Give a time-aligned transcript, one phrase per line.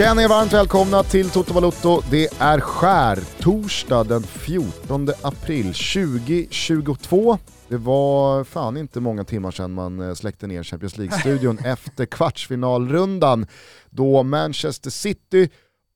[0.00, 2.02] Känn er varmt välkomna till Toto Balotto.
[2.10, 7.38] Det är skär torsdag den 14 april 2022.
[7.68, 13.46] Det var fan inte många timmar sedan man eh, släckte ner Champions League-studion efter kvartsfinalrundan
[13.90, 15.48] då Manchester City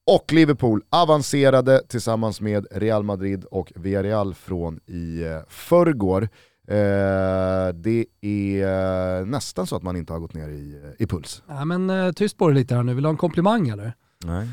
[0.07, 6.29] och Liverpool avancerade tillsammans med Real Madrid och Villarreal från i eh, förrgår.
[6.69, 11.07] Eh, det är eh, nästan så att man inte har gått ner i, eh, i
[11.07, 11.43] puls.
[11.49, 13.93] Ja, men tyst på dig lite här nu, vill du ha en komplimang eller?
[14.25, 14.49] Nej,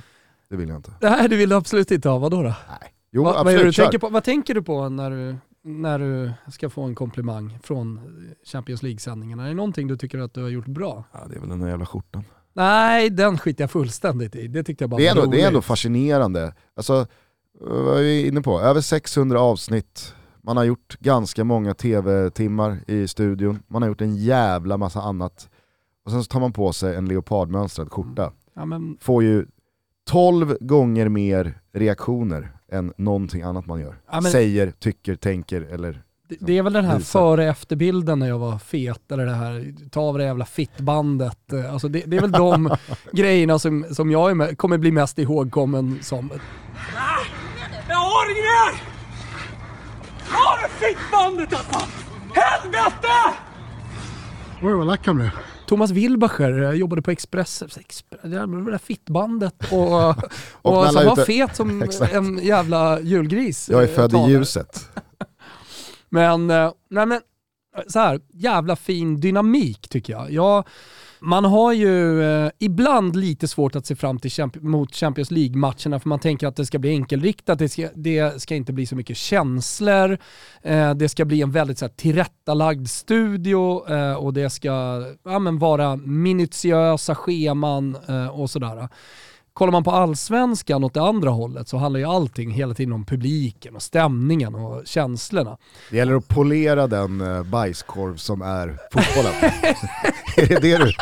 [0.49, 0.91] det vill jag inte.
[1.01, 2.17] Nej, det vill du absolut inte ha.
[2.17, 2.43] Vadå då?
[2.43, 2.93] Nej.
[3.11, 6.31] Jo, Va, absolut, vad, du tänker på, vad tänker du på när du, när du
[6.51, 7.99] ska få en komplimang från
[8.45, 9.43] Champions League-sändningarna?
[9.43, 11.03] Är det någonting du tycker att du har gjort bra?
[11.11, 12.23] Ja, det är väl den där jävla skjortan.
[12.53, 14.47] Nej, den skiter jag fullständigt i.
[14.47, 15.65] Det tyckte jag bara Det är, var ändå, det är ändå roligt.
[15.65, 16.53] fascinerande.
[16.75, 17.07] Alltså,
[17.59, 18.61] vad är vi inne på?
[18.61, 24.15] Över 600 avsnitt, man har gjort ganska många tv-timmar i studion, man har gjort en
[24.15, 25.49] jävla massa annat.
[26.05, 28.31] Och sen så tar man på sig en leopardmönstrad skjorta.
[28.55, 29.45] Ja, men, Får ju
[30.09, 33.95] 12 gånger mer reaktioner än någonting annat man gör.
[34.11, 36.03] Ja, men- Säger, tycker, tänker eller...
[36.39, 37.19] det, är väl den här Visa.
[37.19, 41.53] före efterbilden när jag var fet, eller det här, ta av det jävla fittbandet.
[41.71, 42.75] Alltså det, det är väl de
[43.11, 46.29] grejerna som, som jag är med, kommer bli mest ihågkommen som.
[47.89, 49.00] Jag har inget mer!
[50.31, 51.87] Ta det fittbandet alltså!
[52.33, 53.37] Helvete!
[54.61, 55.31] Where will that come now?
[55.67, 58.29] Thomas Wilbacher eh, jobbade på Expressen, Expre- det
[58.71, 60.15] där fittbandet och, och,
[60.61, 61.25] Och som var ut det.
[61.25, 63.69] fet som en jävla julgris.
[63.69, 64.89] Jag är född i ljuset.
[66.09, 67.21] Men, eh, nej men,
[67.87, 70.31] så här, jävla fin dynamik tycker jag.
[70.31, 70.67] jag
[71.21, 75.99] man har ju eh, ibland lite svårt att se fram till champ- mot Champions League-matcherna
[75.99, 78.95] för man tänker att det ska bli enkelriktat, det ska, det ska inte bli så
[78.95, 80.17] mycket känslor,
[80.61, 85.39] eh, det ska bli en väldigt så här, tillrättalagd studio eh, och det ska ja,
[85.39, 88.89] men, vara minutiösa scheman eh, och sådär.
[89.53, 93.05] Kollar man på allsvenskan åt det andra hållet så handlar ju allting hela tiden om
[93.05, 95.57] publiken och stämningen och känslorna.
[95.89, 99.33] Det gäller att polera den eh, bajskorv som är fotbollen.
[100.37, 100.93] är, det det du,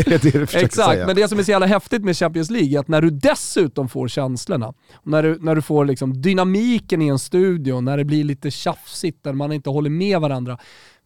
[0.00, 1.06] är det det du försöker Exakt, säga?
[1.06, 3.88] men det som är så jävla häftigt med Champions League är att när du dessutom
[3.88, 8.24] får känslorna, när du, när du får liksom dynamiken i en studio, när det blir
[8.24, 10.58] lite tjafsigt, när man inte håller med varandra.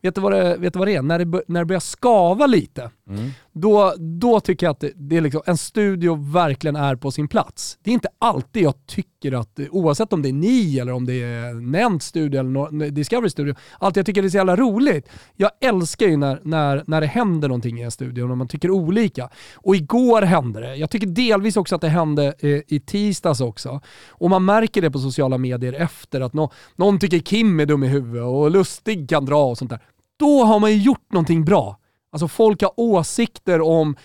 [0.04, 1.02] Vet du vad det, vet du vad det är?
[1.02, 3.30] När det, när det börjar skava lite, Mm.
[3.52, 7.28] då, då tycker jag att det, det är liksom, en studio verkligen är på sin
[7.28, 7.78] plats.
[7.82, 11.22] Det är inte alltid jag tycker att, oavsett om det är ni eller om det
[11.22, 15.08] är Nent studio eller no, Discovery studio, alltid jag tycker det är så jävla roligt.
[15.36, 18.70] Jag älskar ju när, när, när det händer någonting i en studio och man tycker
[18.70, 19.28] olika.
[19.54, 20.76] Och igår hände det.
[20.76, 23.80] Jag tycker delvis också att det hände eh, i tisdags också.
[24.08, 27.84] Och man märker det på sociala medier efter att nå, någon tycker Kim är dum
[27.84, 29.80] i huvudet och Lustig kan dra och sånt där.
[30.16, 31.78] Då har man ju gjort någonting bra.
[32.12, 33.96] Alltså folk har åsikter om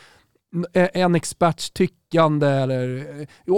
[0.74, 2.98] eh, en experts tyckande eller...
[3.22, 3.54] Eh,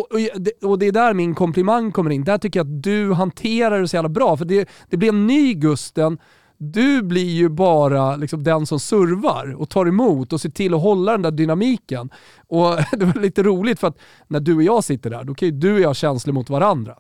[0.64, 2.24] och, det- är där min komplimang kommer in.
[2.24, 4.38] Där tycker jag att du hanterar det så jävla bra.
[4.38, 6.18] För det, det blir en ny Gusten.
[6.58, 10.82] Du blir ju bara liksom den som servar och tar emot och ser till att
[10.82, 12.10] hålla den där dynamiken.
[12.48, 13.98] Och det var lite roligt för att
[14.28, 16.50] när du och jag sitter där, då kan ju du och jag ha känslor mot
[16.50, 16.98] varandra.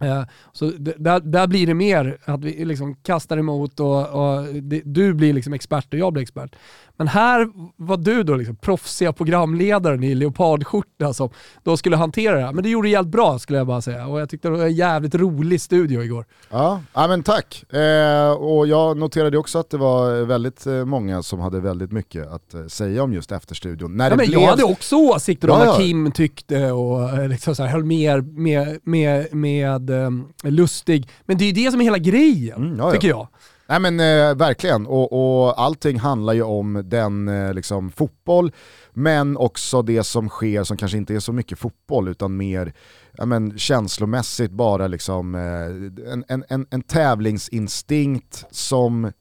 [0.00, 4.82] Eh, så där, där blir det mer att vi liksom kastar emot och, och det,
[4.84, 6.56] du blir liksom expert och jag blir expert.
[7.00, 11.30] Men här var du då liksom proffsiga programledaren i leopardskjorta som
[11.62, 12.52] då skulle hantera det här.
[12.52, 14.74] Men det gjorde jävligt bra skulle jag bara säga och jag tyckte det var en
[14.74, 16.24] jävligt rolig studio igår.
[16.50, 17.72] Ja, ja men tack.
[17.72, 22.26] Eh, och jag noterade också att det var väldigt eh, många som hade väldigt mycket
[22.26, 23.96] att eh, säga om just Efterstudion.
[23.96, 24.40] När Ja, men blev...
[24.40, 25.78] Jag hade också åsikter om Ja, vad ja.
[25.78, 31.08] Kim tyckte och eh, liksom så här, höll med, med, med, med um, Lustig.
[31.24, 32.92] Men det är ju det som är hela grejen, Mm, ja.
[32.92, 33.28] tycker jag.
[33.70, 38.52] Nej men eh, verkligen, och, och allting handlar ju om den eh, liksom, fotboll,
[38.92, 42.72] men också det som sker som kanske inte är så mycket fotboll utan mer
[43.12, 49.12] ja, men, känslomässigt bara liksom, eh, en, en, en, en tävlingsinstinkt som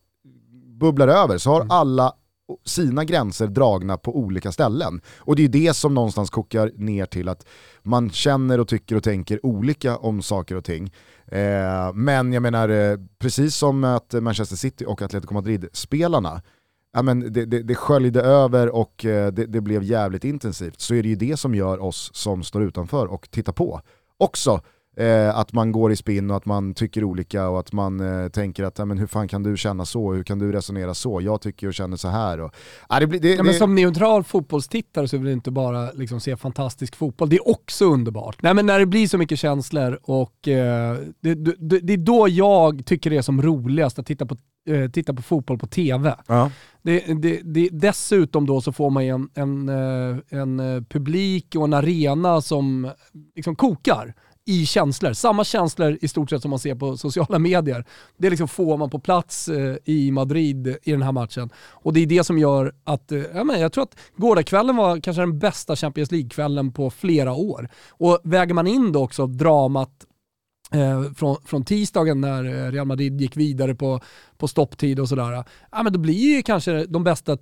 [0.79, 1.37] bubblar över.
[1.37, 2.13] Så har alla
[2.65, 5.01] sina gränser dragna på olika ställen.
[5.17, 7.45] Och det är det som någonstans kokar ner till att
[7.83, 10.93] man känner och tycker och tänker olika om saker och ting.
[11.27, 16.41] Eh, men jag menar, eh, precis som att Manchester City och Atletico Madrid-spelarna,
[16.93, 20.95] ja, men det, det, det sköljde över och eh, det, det blev jävligt intensivt, så
[20.95, 23.81] är det ju det som gör oss som står utanför och tittar på.
[24.17, 24.61] Också
[24.99, 28.29] eh, att man går i spinn och att man tycker olika och att man eh,
[28.29, 31.41] tänker att men hur fan kan du känna så, hur kan du resonera så, jag
[31.41, 32.39] tycker och känner så här.
[32.41, 32.55] Och,
[32.89, 35.91] ja, det, blir- det, Ja, men det, som neutral fotbollstittare så vill du inte bara
[35.91, 38.41] liksom se fantastisk fotboll, det är också underbart.
[38.41, 41.35] Nej, men när det blir så mycket känslor och eh, det,
[41.81, 44.35] det, är då jag tycker det är som roligast att titta på
[44.69, 46.15] eh, titta på fotboll på TV.
[46.27, 46.51] Ja.
[46.81, 51.63] Det, det, det, dessutom då så får man en, en, eh, en eh, publik och
[51.63, 52.91] en arena som
[53.35, 54.13] liksom kokar
[54.49, 55.13] i känslor.
[55.13, 57.85] Samma känslor i stort sett som man ser på sociala medier.
[58.17, 61.49] Det liksom får man på plats eh, i Madrid i den här matchen.
[61.69, 64.99] Och det är det som gör att, eh, ja, men jag tror att gårdagskvällen var
[64.99, 67.69] kanske den bästa Champions League-kvällen på flera år.
[67.89, 70.05] Och väger man in då också dramat
[70.71, 73.99] Eh, från, från tisdagen när eh, Real Madrid gick vidare på,
[74.37, 75.43] på stopptid och sådär.
[75.71, 77.37] Ja, men då blir ju kanske de bästa,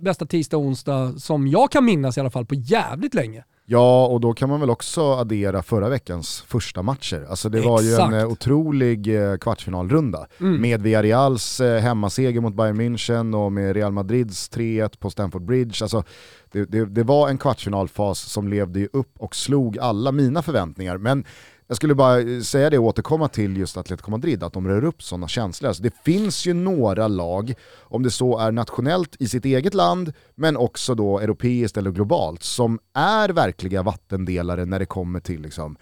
[0.00, 3.44] bästa tisdag och onsdag som jag kan minnas i alla fall på jävligt länge.
[3.64, 7.26] Ja, och då kan man väl också addera förra veckans första matcher.
[7.30, 10.26] Alltså det var ju en eh, otrolig eh, kvartsfinalrunda.
[10.60, 15.84] Med Villarreals eh, hemmaseger mot Bayern München och med Real Madrids 3-1 på Stamford Bridge.
[15.84, 16.04] Alltså
[16.52, 20.98] det, det, det var en kvartsfinalfas som levde upp och slog alla mina förväntningar.
[20.98, 21.24] Men
[21.72, 24.84] jag skulle bara eh, säga det och återkomma till just Atletico Madrid, att de rör
[24.84, 25.68] upp sådana känslor.
[25.68, 30.12] Alltså det finns ju några lag, om det så är nationellt i sitt eget land,
[30.34, 35.76] men också då europeiskt eller globalt, som är verkliga vattendelare när det kommer till liksom,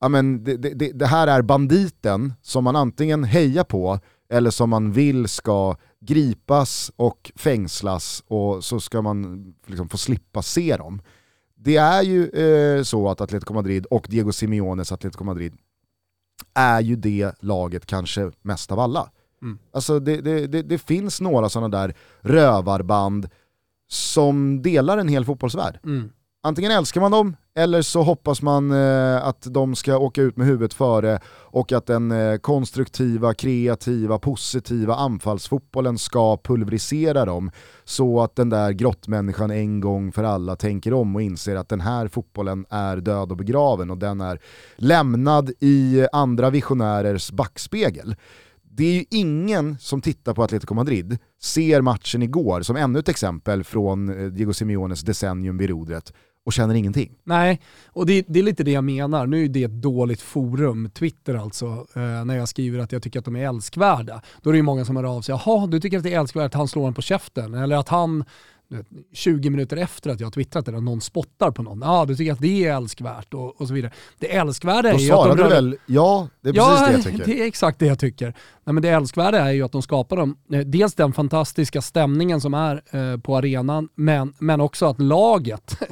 [0.00, 3.98] ja men det, det, det, det här är banditen som man antingen hejar på
[4.30, 10.42] eller som man vill ska gripas och fängslas och så ska man liksom få slippa
[10.42, 11.02] se dem.
[11.64, 15.56] Det är ju eh, så att Atletico Madrid och Diego Simeones Atletico Madrid
[16.54, 19.10] är ju det laget kanske mest av alla.
[19.42, 19.58] Mm.
[19.72, 23.28] Alltså det, det, det, det finns några sådana där rövarband
[23.88, 25.78] som delar en hel fotbollsvärld.
[25.84, 26.10] Mm.
[26.42, 30.46] Antingen älskar man dem eller så hoppas man eh, att de ska åka ut med
[30.46, 37.50] huvudet före och att den eh, konstruktiva, kreativa, positiva anfallsfotbollen ska pulverisera dem
[37.84, 41.80] så att den där grottmänniskan en gång för alla tänker om och inser att den
[41.80, 44.38] här fotbollen är död och begraven och den är
[44.76, 48.16] lämnad i andra visionärers backspegel.
[48.62, 53.08] Det är ju ingen som tittar på Atletico Madrid, ser matchen igår som ännu ett
[53.08, 56.12] exempel från eh, Diego Simeones decennium vid rodret
[56.44, 57.12] och känner ingenting.
[57.24, 59.26] Nej, och det, det är lite det jag menar.
[59.26, 63.18] Nu är det ett dåligt forum, Twitter alltså, eh, när jag skriver att jag tycker
[63.18, 64.22] att de är älskvärda.
[64.42, 66.20] Då är det ju många som hör av sig, jaha, du tycker att det är
[66.20, 67.54] älskvärt att han slår en på käften?
[67.54, 68.24] Eller att han,
[68.68, 71.80] du vet, 20 minuter efter att jag har twittrat det, att någon spottar på någon,
[71.84, 73.92] ja du tycker att det är älskvärt och, och så vidare.
[74.18, 76.92] Det älskvärda är Då ju att de svarade du väl ja, det är precis det
[76.92, 77.24] jag tycker.
[77.34, 78.34] det är exakt det jag tycker.
[78.64, 82.40] Nej, men det älskvärda är ju att de skapar dem, eh, dels den fantastiska stämningen
[82.40, 85.78] som är eh, på arenan, men, men också att laget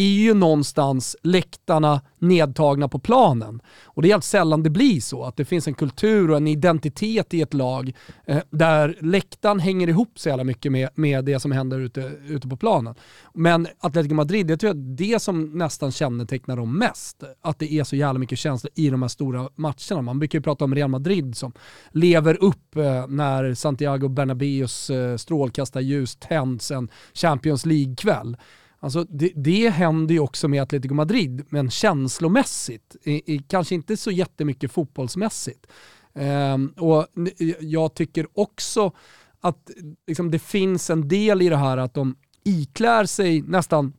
[0.00, 3.62] är ju någonstans läktarna nedtagna på planen.
[3.84, 6.46] Och det är helt sällan det blir så, att det finns en kultur och en
[6.46, 7.92] identitet i ett lag
[8.26, 12.48] eh, där läktaren hänger ihop så jävla mycket med, med det som händer ute, ute
[12.48, 12.94] på planen.
[13.34, 17.96] Men Atletico Madrid, det tror det som nästan kännetecknar dem mest, att det är så
[17.96, 20.02] jävla mycket känslor i de här stora matcherna.
[20.02, 21.52] Man brukar ju prata om Real Madrid som
[21.90, 28.36] lever upp eh, när Santiago Bernabéus eh, strålkastarljus tänds en Champions League-kväll.
[28.80, 32.96] Alltså det, det händer ju också med Atletico Madrid, men känslomässigt.
[33.02, 35.66] I, i, kanske inte så jättemycket fotbollsmässigt.
[36.14, 37.06] Ehm, och
[37.60, 38.92] jag tycker också
[39.40, 39.70] att
[40.06, 43.92] liksom, det finns en del i det här att de iklär sig nästan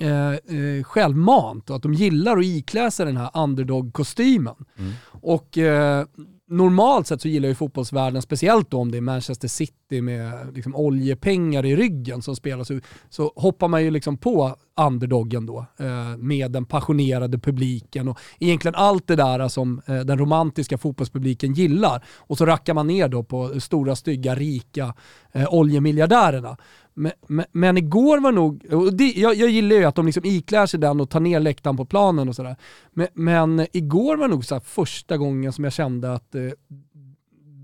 [0.00, 4.64] eh, eh, självmant och att de gillar att iklä sig den här underdog-kostymen.
[5.04, 6.06] Och eh,
[6.52, 10.76] normalt sett så gillar ju fotbollsvärlden, speciellt då om det är Manchester City med liksom,
[10.76, 12.80] oljepengar i ryggen som spelas så,
[13.10, 18.74] så hoppar man ju liksom på underdoggen då eh, med den passionerade publiken och egentligen
[18.74, 22.04] allt det där som eh, den romantiska fotbollspubliken gillar.
[22.16, 24.94] Och så rackar man ner då på stora, stygga, rika
[25.32, 26.56] eh, oljemiljardärerna.
[26.94, 30.24] Men, men, men igår var nog, och det, jag, jag gillar ju att de liksom
[30.24, 32.56] iklär sig den och tar ner läktaren på planen och sådär.
[32.92, 36.42] Men, men igår var nog så första gången som jag kände att eh,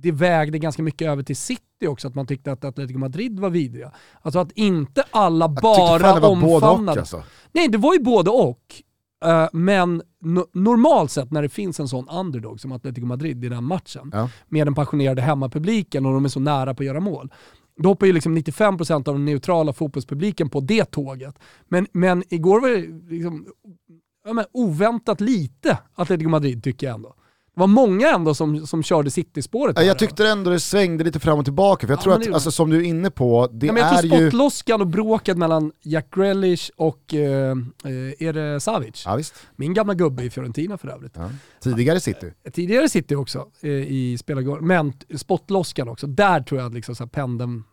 [0.03, 3.51] det vägde ganska mycket över till City också, att man tyckte att Atletico Madrid var
[3.51, 3.93] vidriga.
[4.23, 7.01] Alltså att inte alla Jag bara det både och omfamnade.
[7.01, 7.23] alltså.
[7.53, 8.63] Nej, det var ju både och.
[9.25, 13.49] Eh, men no normalt sett när det finns en sån underdog som Atletico Madrid i
[13.49, 14.31] den matchen, Ja.
[14.49, 17.33] med den passionerade hemmapubliken och de är så nära på att göra mål,
[17.79, 21.39] då hoppar ju liksom 95% av den neutrala fotbollspubliken på det tåget.
[21.69, 23.47] Men, men igår var det liksom,
[24.25, 27.15] ja, men oväntat lite Atletico Madrid tycker jag ändå.
[27.59, 29.77] Det var många ändå som, som körde City-spåret.
[29.79, 29.83] Ja.
[29.83, 32.25] Jag tyckte ändå det svängde lite fram och tillbaka, för jag Ja, tror det att,
[32.27, 34.31] gjorde alltså, som du är inne på, det Ja, men jag är tror ju...
[34.31, 37.51] spottloskan och bråket mellan Jack Grealish och eh,
[37.85, 39.03] eh, är det Savic?
[39.07, 39.35] Ja, visst.
[39.57, 41.13] Min gamla gubbe i Fiorentina för övrigt.
[41.17, 41.31] Ja.
[41.63, 42.33] Tidigare City.
[42.53, 46.07] Tidigare City också eh, i spelargården, men spottloskan också.
[46.07, 47.65] Där tror jag att liksom så här pendeln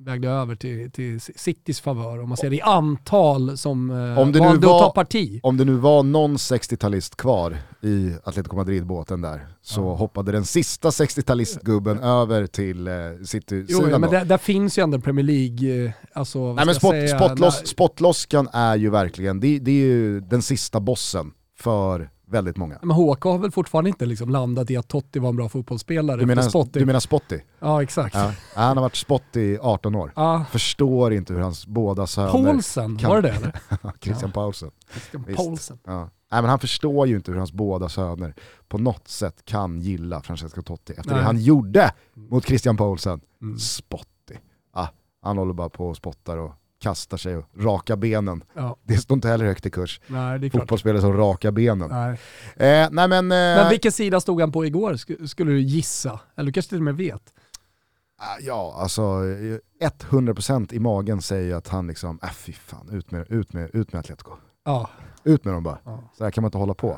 [0.00, 2.22] vägde över till, till Citys favör.
[2.22, 5.40] Om man ser det i antal som eh, Om det valde var- att ta parti.
[5.42, 9.94] Om det nu var någon 60-talist kvar i Atletico Madrid-båten där så Ja.
[9.94, 14.08] hoppade den sista 60-talistgubben över till eh, Jo, City-sidan men då.
[14.10, 17.66] där, där finns ju ändå Premier League, eh, alltså Nej men spot, säga, spotloss, när-
[17.66, 22.78] spotloskan är ju verkligen, det, det är ju den sista bossen för väldigt många.
[22.82, 26.20] Men HK har väl fortfarande inte liksom landat i att Totti var en bra fotbollsspelare
[26.20, 26.80] Du menar, Spotty.
[26.80, 27.40] du menar Spotty?
[27.58, 28.14] Ja exakt.
[28.14, 28.32] Ja.
[28.54, 30.12] Han har varit Spotty i 18 år.
[30.16, 30.44] Ja.
[30.50, 32.30] Förstår inte hur hans båda söner...
[32.32, 33.60] Paulsen, kan- var det det eller?
[34.00, 34.70] Christian Paulsen.
[34.92, 35.24] Christian.
[35.36, 35.78] Paulsen.
[35.86, 36.10] Ja.
[36.30, 38.34] Nej, men han förstår ju inte hur hans båda söner
[38.68, 41.24] på något sätt kan gilla Francesco Totti efter det Nej.
[41.24, 43.20] han gjorde mot Christian Paulsen.
[43.42, 43.58] Mm.
[43.58, 44.34] Spotty.
[44.72, 44.86] Ah,
[45.22, 48.44] han håller bara på och spottar och kastar sig och rakar benen.
[48.54, 50.00] Ja, Det står inte heller högt i kurs.
[50.06, 50.50] nej.
[50.50, 51.88] Fotbollsspelare som rakar benen.
[51.90, 52.10] Nej.
[52.56, 56.20] Eh, nej men, eh, Men vilken sida stod han på igår sk- skulle du gissa?
[56.36, 57.22] Eller du kanske till och med vet?
[58.20, 59.02] ah, ja alltså
[59.80, 63.70] eh, 100% i magen säger att han liksom, äh, fy fan, ut med, ut med,
[63.74, 64.30] ut med Atletico.
[64.64, 64.90] Ja.
[65.24, 65.78] Ut med dem bara.
[65.84, 66.10] Ja.
[66.18, 66.96] Så här kan man inte hålla på.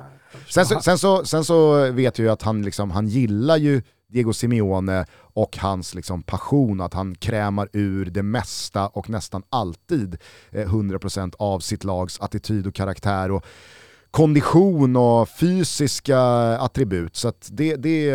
[0.49, 3.83] Sen så, sen så, sen så vet jag ju att han, liksom, han gillar ju
[4.11, 10.17] Diego Simeone och hans liksom passion, att han krämar ur det mesta och nästan alltid
[10.51, 13.45] eh, 100% av sitt lags attityd och karaktär och
[14.11, 16.21] kondition och fysiska
[16.59, 17.17] attribut.
[17.17, 18.13] Så att det, det,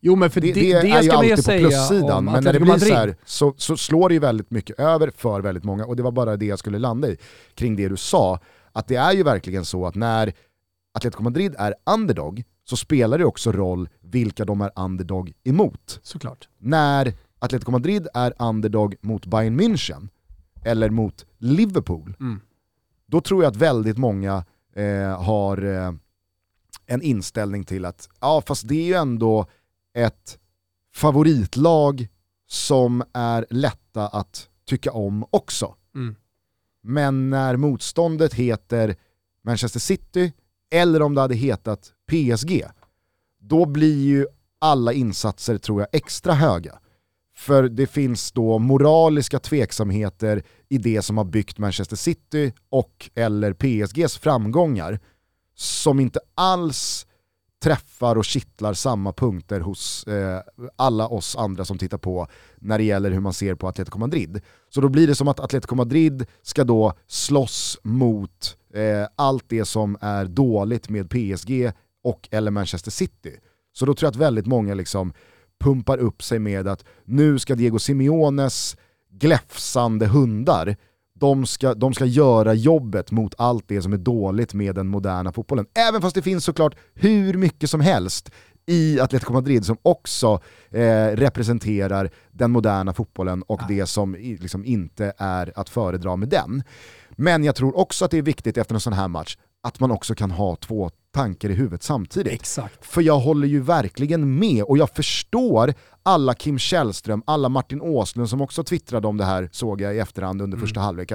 [0.00, 2.44] Jo men för det, det, det, är ju ska man ju alltid på plussidan, men
[2.44, 2.94] när det blir så Madrid.
[2.94, 6.12] här så, så slår det ju väldigt mycket över för väldigt många och det var
[6.12, 7.16] bara det jag skulle landa i
[7.54, 8.40] kring det du sa,
[8.72, 10.32] att det är ju verkligen så att när
[10.94, 16.00] Atletico Madrid är underdog så spelar det också roll vilka de är underdog emot.
[16.02, 16.48] Såklart.
[16.58, 20.08] När Atletico Madrid är underdog mot Bayern München
[20.64, 22.40] eller mot Liverpool, Mm.
[23.06, 24.44] då tror jag att väldigt många
[24.74, 25.92] eh, har eh,
[26.86, 29.46] en inställning till att ja fast det är ju ändå
[29.94, 30.38] ett
[30.94, 32.08] favoritlag
[32.46, 35.74] som är lätta att tycka om också.
[35.94, 36.16] Mm.
[36.82, 38.96] Men när motståndet heter
[39.42, 40.32] Manchester City
[40.70, 42.64] eller om det hade hetat PSG,
[43.40, 44.26] då blir ju
[44.58, 46.78] alla insatser tror jag extra höga.
[47.36, 53.52] För det finns då moraliska tveksamheter i det som har byggt Manchester City och eller
[53.52, 55.00] PSGs framgångar
[55.54, 57.06] som inte alls
[57.62, 60.40] träffar och kittlar samma punkter hos eh,
[60.76, 62.26] alla oss andra som tittar på
[62.58, 64.40] när det gäller hur man ser på Atletico Madrid.
[64.68, 68.57] Så då blir det som att Atletico Madrid ska då slåss mot eh,
[69.16, 71.72] allt det som är dåligt med PSG
[72.04, 73.32] och eller Manchester City.
[73.72, 75.12] Så då tror jag att väldigt många liksom
[75.60, 78.76] pumpar upp sig med att nu ska Diego Simeones
[79.10, 80.76] gläfsande hundar
[81.20, 85.32] de ska, de ska göra jobbet mot allt det som är dåligt med den moderna
[85.32, 85.66] fotbollen.
[85.74, 88.30] Även fast det finns såklart hur mycket som helst
[88.66, 95.12] i Atletico Madrid som också eh, representerar den moderna fotbollen och det som liksom inte
[95.18, 96.62] är att föredra med den.
[97.20, 99.90] Men jag tror också att det är viktigt efter en sån här match att man
[99.90, 102.32] också kan ha två tankar i huvudet samtidigt.
[102.32, 102.86] Exakt.
[102.86, 108.30] För jag håller ju verkligen med och jag förstår alla Kim Källström, alla Martin Åslund
[108.30, 111.12] som också twittrade om det här såg jag i efterhand under första halvlek.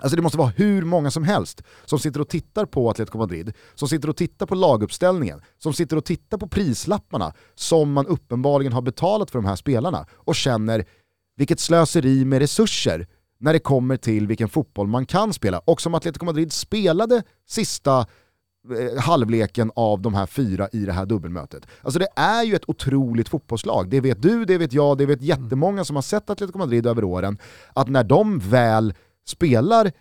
[0.00, 3.52] Alltså det måste vara hur många som helst som sitter och tittar på Atletico Madrid,
[3.74, 8.72] som sitter och tittar på laguppställningen, som sitter och tittar på prislapparna som man uppenbarligen
[8.72, 10.84] har betalat för de här spelarna och känner
[11.36, 13.06] vilket slöseri med resurser
[13.38, 15.58] när det kommer till vilken fotboll man kan spela.
[15.58, 21.06] Och som Atletico Madrid spelade sista eh, halvleken av de här fyra i det här
[21.06, 21.66] dubbelmötet.
[21.82, 23.88] Alltså det är ju ett otroligt fotbollslag.
[23.88, 27.04] Det vet du, det vet jag, det vet jättemånga som har sett Atletico Madrid över
[27.04, 27.38] åren.
[27.72, 28.94] Att när de väl
[29.26, 29.92] spelar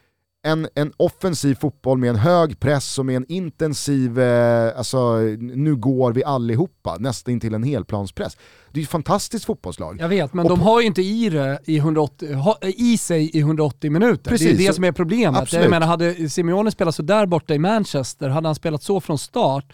[0.46, 5.76] en, en offensiv fotboll med en hög press och med en intensiv, eh, alltså nu
[5.76, 8.38] går vi allihopa, nästan till en helplanspress.
[8.72, 9.98] Det är ju ett fantastiskt fotbollslag.
[10.00, 13.30] Jag vet, men Och de har ju inte i, det i, 180, ha, i sig
[13.38, 14.32] i 180 minuter.
[14.32, 15.42] Precis, det är det så- som är problemet.
[15.42, 15.64] absolut.
[15.64, 19.18] Jag menar, hade Simeone spelat så där borta i Manchester, hade han spelat så från
[19.18, 19.66] start,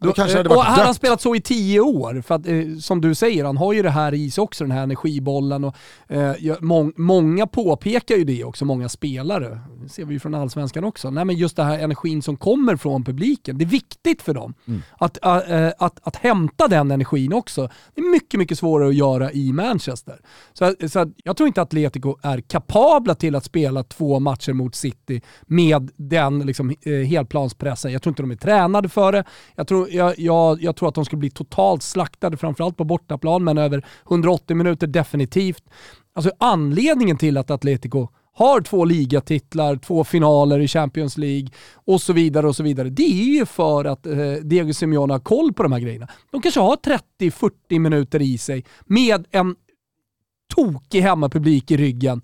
[0.00, 2.46] då kanske det hade och varit hade han spelat så i tio år, för att
[2.46, 5.64] eh, som du säger, han har ju det här i sig också, den här energibollen.
[5.64, 5.76] Och,
[6.08, 9.60] eh, mång, många påpekar ju det också, många spelare.
[9.82, 11.10] Det ser vi ju från allsvenskan också.
[11.10, 14.54] Nej, men just det här energin som kommer från publiken, det är viktigt för dem.
[14.66, 14.82] Mm.
[14.98, 17.68] Att, äh, att, att hämta den energin också.
[17.94, 20.20] Det är mycket, mycket svårare att göra i Manchester.
[20.52, 24.52] Så, så att jag tror inte att Atletico är kapabla till att spela två matcher
[24.52, 27.92] mot City med den liksom, eh, helplanspressen.
[27.92, 29.24] Jag tror inte de är tränade för det.
[29.54, 33.44] Jag tror, jag, jag, jag tror att de skulle bli totalt slaktade, framförallt på bortaplan,
[33.44, 35.64] men över 180 minuter definitivt.
[36.12, 42.12] Alltså anledningen till att Atletico har två ligatitlar, två finaler i Champions League och så
[42.12, 42.90] vidare och så vidare.
[42.90, 46.08] Det är ju för att eh, Diego Simeone har koll på de här grejerna.
[46.30, 46.76] De kanske har
[47.20, 49.56] 30-40 minuter i sig med en
[50.54, 52.22] tokig hemmapublik i ryggen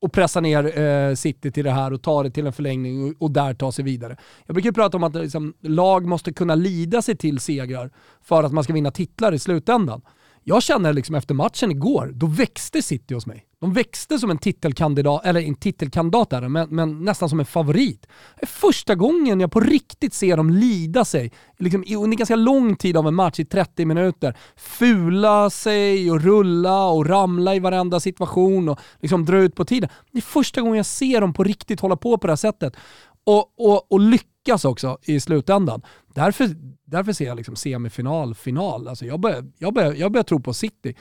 [0.00, 3.22] och pressa ner eh, City till det här och ta det till en förlängning och,
[3.22, 4.16] och där ta sig vidare.
[4.46, 7.90] Jag brukar prata om att liksom, lag måste kunna lida sig till segrar
[8.22, 10.02] för att man ska vinna titlar i slutändan.
[10.48, 13.44] Jag känner liksom efter matchen igår, då växte City hos mig.
[13.60, 17.46] De växte som en titelkandidat, eller en titelkandidat är det, men, men, nästan som en
[17.46, 18.06] favorit.
[18.36, 22.76] Det är första gången jag på riktigt ser dem lida sig, liksom under ganska lång
[22.76, 24.36] tid av en match, i 30 minuter.
[24.56, 29.90] Fula sig och rulla och ramla i varenda situation och liksom dra ut på tiden.
[30.12, 32.76] Det är första gången jag ser dem på riktigt hålla på på det här sättet.
[33.24, 35.82] Och, och, och lyckas också i slutändan.
[36.18, 36.48] Därför,
[36.84, 38.88] därför ser jag liksom semifinal, final.
[38.88, 40.94] Alltså jag, börjar, jag, börjar, jag börjar tro på City.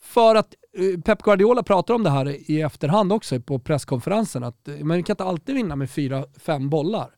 [0.00, 4.68] För att eh, Pep Guardiola pratar om det här i efterhand också på presskonferensen, att
[4.68, 7.10] eh, man kan inte alltid vinna med fyra, fem bollar.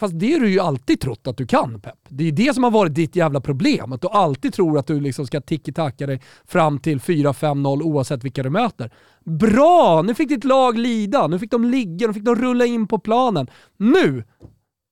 [0.00, 1.98] Fast det har du ju alltid trott att du kan Pep.
[2.08, 3.92] Det är ju det som har varit ditt jävla problem.
[3.92, 8.42] Att du alltid tror att du liksom ska tiki-taka dig fram till 4-5-0 oavsett vilka
[8.42, 8.92] du möter.
[9.24, 10.02] Bra!
[10.02, 12.98] Nu fick ditt lag lida, nu fick de ligga, nu fick de rulla in på
[12.98, 13.50] planen.
[13.76, 14.24] Nu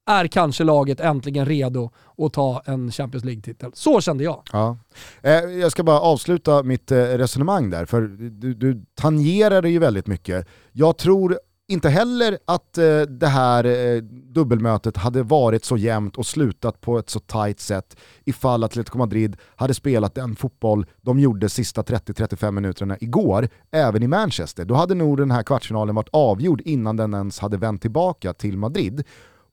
[0.06, 3.70] är kanske laget äntligen redo att ta en Champions League-titel.
[3.74, 4.42] Så kände jag.
[4.52, 4.76] Ja.
[5.22, 10.06] Eh, jag ska bara avsluta mitt eh, resonemang där, för du, du tangerade ju väldigt
[10.06, 10.46] mycket.
[10.72, 16.26] Jag tror inte heller att eh, det här eh, dubbelmötet hade varit så jämnt och
[16.26, 21.48] slutat på ett så tight sätt ifall Atletico Madrid hade spelat den fotboll de gjorde
[21.48, 24.64] sista 30-35 minuterna igår, även i Manchester.
[24.64, 28.58] Då hade nog den här kvartsfinalen varit avgjord innan den ens hade vänt tillbaka till
[28.58, 29.04] Madrid.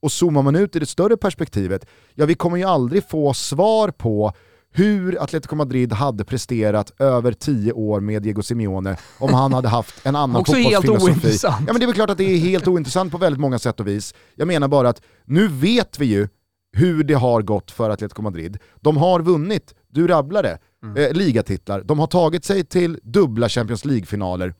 [0.04, 3.88] Och zoomar man ut i det större perspektivet, ja vi kommer ju aldrig få svar
[3.90, 4.32] på
[4.72, 10.06] hur Atletico Madrid hade presterat över tio år med Diego Simeone om han hade haft
[10.06, 10.92] en annan Också fotbollsfilosofi.
[10.92, 11.64] helt ointressant.
[11.66, 13.80] Ja men det är väl klart att det är helt ointressant på väldigt många sätt
[13.80, 14.14] och vis.
[14.34, 16.28] Jag menar bara att nu vet vi ju
[16.76, 18.58] hur det har gått för Atletico Madrid.
[18.80, 21.04] De har vunnit, du rabblade, Mm.
[21.04, 21.82] eh, ligatitlar.
[21.82, 24.54] De har tagit sig till dubbla Champions League-finaler.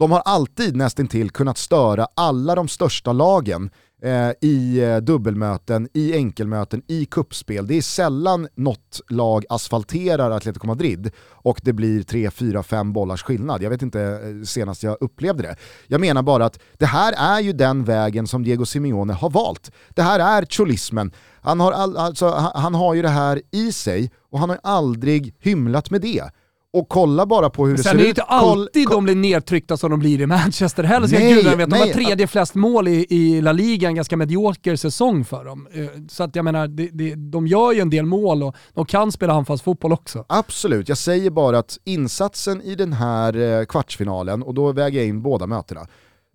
[0.00, 3.70] De har alltid nästintill kunnat störa alla de största lagen
[4.02, 7.66] eh, i eh, dubbelmöten, i enkelmöten, i kuppspel.
[7.66, 13.22] Det är sällan något lag asfalterar Atletico Madrid och det blir 3, 4, 5 bollars
[13.22, 13.62] skillnad.
[13.62, 15.56] Jag vet inte eh, senast jag upplevde det.
[15.86, 19.70] Jag menar bara att det här är ju den vägen som Diego Simeone har valt.
[19.88, 21.12] Det här är cholismen.
[21.42, 24.60] Han har, all, alltså, han, han har ju det här i sig och han har
[24.62, 26.30] aldrig hymlat med det.
[26.72, 28.18] Och kolla bara på hur det Sen ser är det ju ut.
[28.18, 31.56] inte alltid koll- de blir nedtryckta som de blir i Manchester heller, ska Nej, gudarna
[31.56, 31.70] veta.
[31.70, 35.68] De har tredje flest mål i, i La Liga, en ganska medioker säsong för dem.
[35.72, 38.84] Eh, Så att jag menar, det, det, de gör ju en del mål och de
[38.86, 40.24] kan spela handfast fotboll också.
[40.28, 45.08] Absolut, jag säger bara att insatsen i den här eh, kvartsfinalen, och då väger jag
[45.08, 45.86] in båda mötena,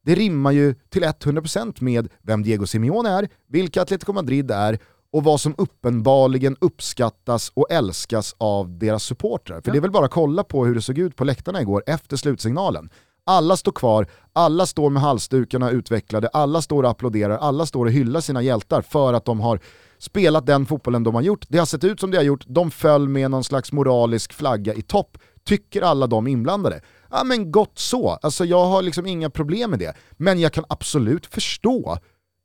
[0.06, 4.80] det rimmar ju till 100% med vem Diego Simeone är, vilka Atletico Madrid är
[5.16, 9.62] och vad som uppenbarligen uppskattas och älskas av deras supportrar.
[9.62, 11.84] För det är väl bara att kolla på hur det såg ut på läktarna igår
[11.88, 12.90] efter slutsignalen.
[13.26, 17.92] Alla står kvar, alla står med halsdukarna utvecklade, alla står och applåderar, alla står och
[17.92, 19.60] hyllar sina hjältar för att de har
[19.98, 21.46] spelat den fotbollen de har gjort.
[21.50, 24.74] Det har sett ut som det har gjort, de föll med någon slags moralisk flagga
[24.74, 26.82] i topp, tycker alla de inblandade.
[27.12, 29.96] Ja men gott så, alltså jag har liksom inga problem med det.
[30.12, 31.98] Men jag kan absolut förstå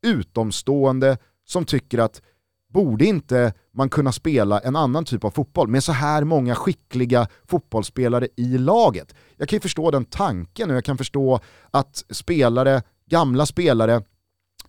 [0.07, 1.19] utomstående
[1.51, 2.23] som tycker att
[2.71, 7.29] borde inte man kunna spela en annan typ av fotboll med så här många skickliga
[7.47, 9.15] fotbollsspelare i laget?
[9.37, 14.03] Jag kan ju förstå den tanken och jag kan förstå att spelare, gamla spelare,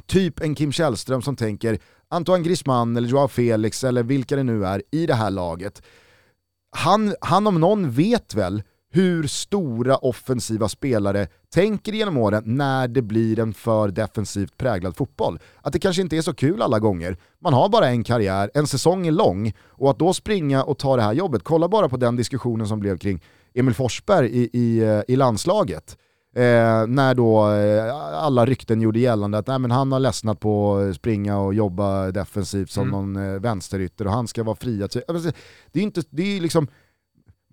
[0.06, 4.66] typ en Kim Källström som tänker Antoine Griezmann eller Joao Felix eller vilka det nu
[4.66, 5.82] är i det här laget.
[6.76, 13.02] Han, han om någon vet väl hur stora offensiva spelare tänker genom åren när det
[13.02, 15.40] blir en för defensivt präglad fotboll.
[15.62, 17.18] Att det kanske inte är så kul alla gånger.
[17.42, 20.96] Man har bara en karriär, en säsong är lång och att då springa och ta
[20.96, 23.22] det här jobbet, kolla bara på den diskussionen som blev kring
[23.54, 25.98] Emil Forsberg i, i, eh, i landslaget.
[26.36, 30.76] Eh, när då eh, alla rykten gjorde gällande att nej, men han har ledsnat på
[30.76, 35.32] att springa och jobba defensivt som någon eh, vänsterytter och han ska vara till- Alltså,
[35.72, 36.68] Det är inte, det är liksom,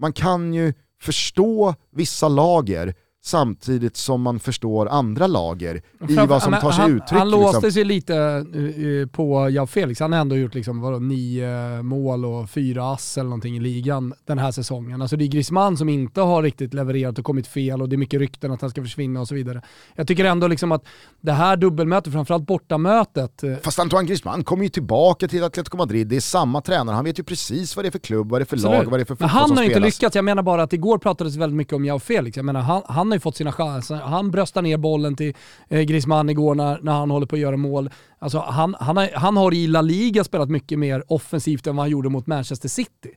[0.00, 2.94] man kan ju förstå vissa lager
[3.28, 7.18] samtidigt som man förstår andra lager i vad som Men tar sig han, uttryck.
[7.18, 7.42] Han liksom.
[7.42, 10.00] låste sig lite eh, på Jao Felix.
[10.00, 14.14] Han har ändå gjort liksom, vadå, nio mål och fyra ass eller någonting i ligan
[14.26, 15.02] den här säsongen.
[15.02, 17.98] Alltså det är Griezmann som inte har riktigt levererat och kommit fel och det är
[17.98, 19.62] mycket rykten att han ska försvinna och så vidare.
[19.94, 20.84] Jag tycker ändå liksom att
[21.20, 26.06] det här dubbelmötet, framförallt bortamötet, eh, Fast Antoine Griezmann kommer ju tillbaka till Atletico Madrid,
[26.06, 28.42] det är samma tränare, han vet ju precis vad det är för klubb, vad det
[28.42, 29.94] är för lag, vad det är för Men fotboll han som har ju inte spelas.
[29.94, 30.16] lyckats.
[30.16, 32.36] Jag menar bara att igår pratades väldigt mycket om Jao Felix.
[32.36, 33.94] Jag menar, han, han har ju fått sina chanser.
[33.96, 35.34] Han bröstar ner bollen till
[35.68, 37.90] eh, Griezmann igår när, när han håller på att göra mål.
[38.18, 41.84] Alltså, han, han, har, han har i La Liga spelat mycket mer offensivt än vad
[41.84, 43.10] han gjorde mot Manchester City.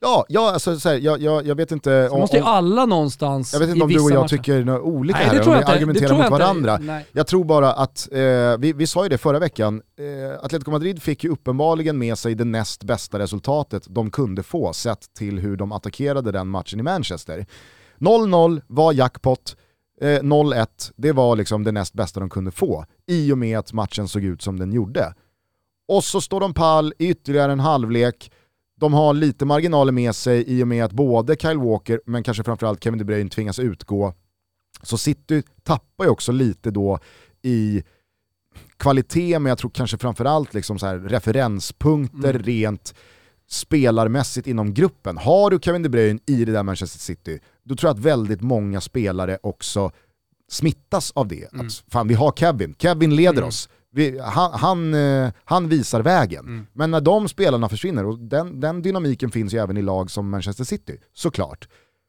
[0.00, 2.08] Ja, ja alltså, så här, jag, jag, jag vet inte...
[2.10, 4.36] Så måste ju alla någonstans Jag vet inte om du och jag matcher.
[4.36, 5.72] tycker olika Nej, här, om vi inte.
[5.72, 6.78] Argumenterar mot jag varandra.
[6.82, 7.06] Nej.
[7.12, 8.18] Jag tror bara att, eh,
[8.58, 12.34] vi, vi sa ju det förra veckan, eh, Atletico Madrid fick ju uppenbarligen med sig
[12.34, 16.82] det näst bästa resultatet de kunde få sett till hur de attackerade den matchen i
[16.82, 17.46] Manchester.
[17.98, 19.56] 0-0 var jackpot,
[20.00, 23.72] eh, 0-1 det var liksom det näst bästa de kunde få i och med att
[23.72, 25.14] matchen såg ut som den gjorde.
[25.88, 28.30] Och så står de pall i ytterligare en halvlek,
[28.80, 32.44] de har lite marginaler med sig i och med att både Kyle Walker, men kanske
[32.44, 34.14] framförallt Kevin De Bruyne tvingas utgå.
[34.82, 36.98] Så City tappar ju också lite då
[37.42, 37.82] i
[38.76, 42.42] kvalitet, men jag tror kanske framförallt liksom så här referenspunkter Mm.
[42.42, 42.94] rent
[43.48, 45.18] spelarmässigt inom gruppen.
[45.18, 48.40] Har du Kevin De Bruyne i det där Manchester City, då tror jag att väldigt
[48.40, 49.90] många spelare också
[50.50, 51.52] smittas av det.
[51.52, 51.66] Mm.
[51.66, 53.48] Att fan vi har Kevin, Kevin leder Mm.
[53.48, 53.68] oss.
[53.92, 56.44] Vi, han, han, eh, han visar vägen.
[56.46, 56.66] Mm.
[56.72, 60.30] Men när de spelarna försvinner, och den, den dynamiken finns ju även i lag som
[60.30, 61.68] Manchester City, såklart.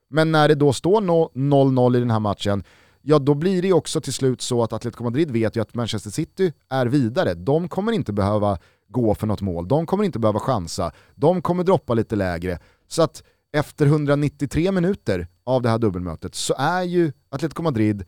[0.10, 2.64] Men när det då står no- 0-0 i den här matchen,
[3.02, 5.74] ja då blir det ju också till slut så att Atletico Madrid vet ju att
[5.76, 7.34] Manchester City är vidare.
[7.34, 8.58] De kommer inte behöva
[8.90, 12.60] gå för något mål, de kommer inte behöva chansa, de kommer droppa lite lägre.
[12.88, 13.24] Så att
[13.54, 18.06] efter 193 minuter av det här dubbelmötet så är ju Atletico Madrid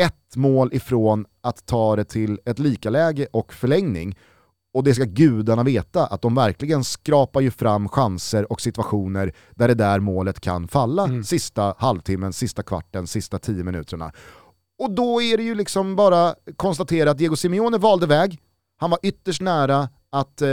[0.00, 4.18] ett mål ifrån att ta det till ett likaläge och förlängning.
[4.74, 9.68] Och det ska gudarna veta att de verkligen skrapar ju fram chanser och situationer där
[9.68, 11.24] det där målet kan falla Mm.
[11.24, 14.12] sista halvtimmen, sista kvarten, sista tio minuterna.
[14.78, 18.38] Och då är det ju liksom bara konstatera att Diego Simeone valde väg.
[18.76, 20.48] Han var ytterst nära att eh,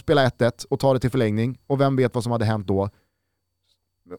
[0.00, 1.58] spela 1-1 och ta det till förlängning.
[1.66, 2.88] Och vem vet vad som hade hänt då?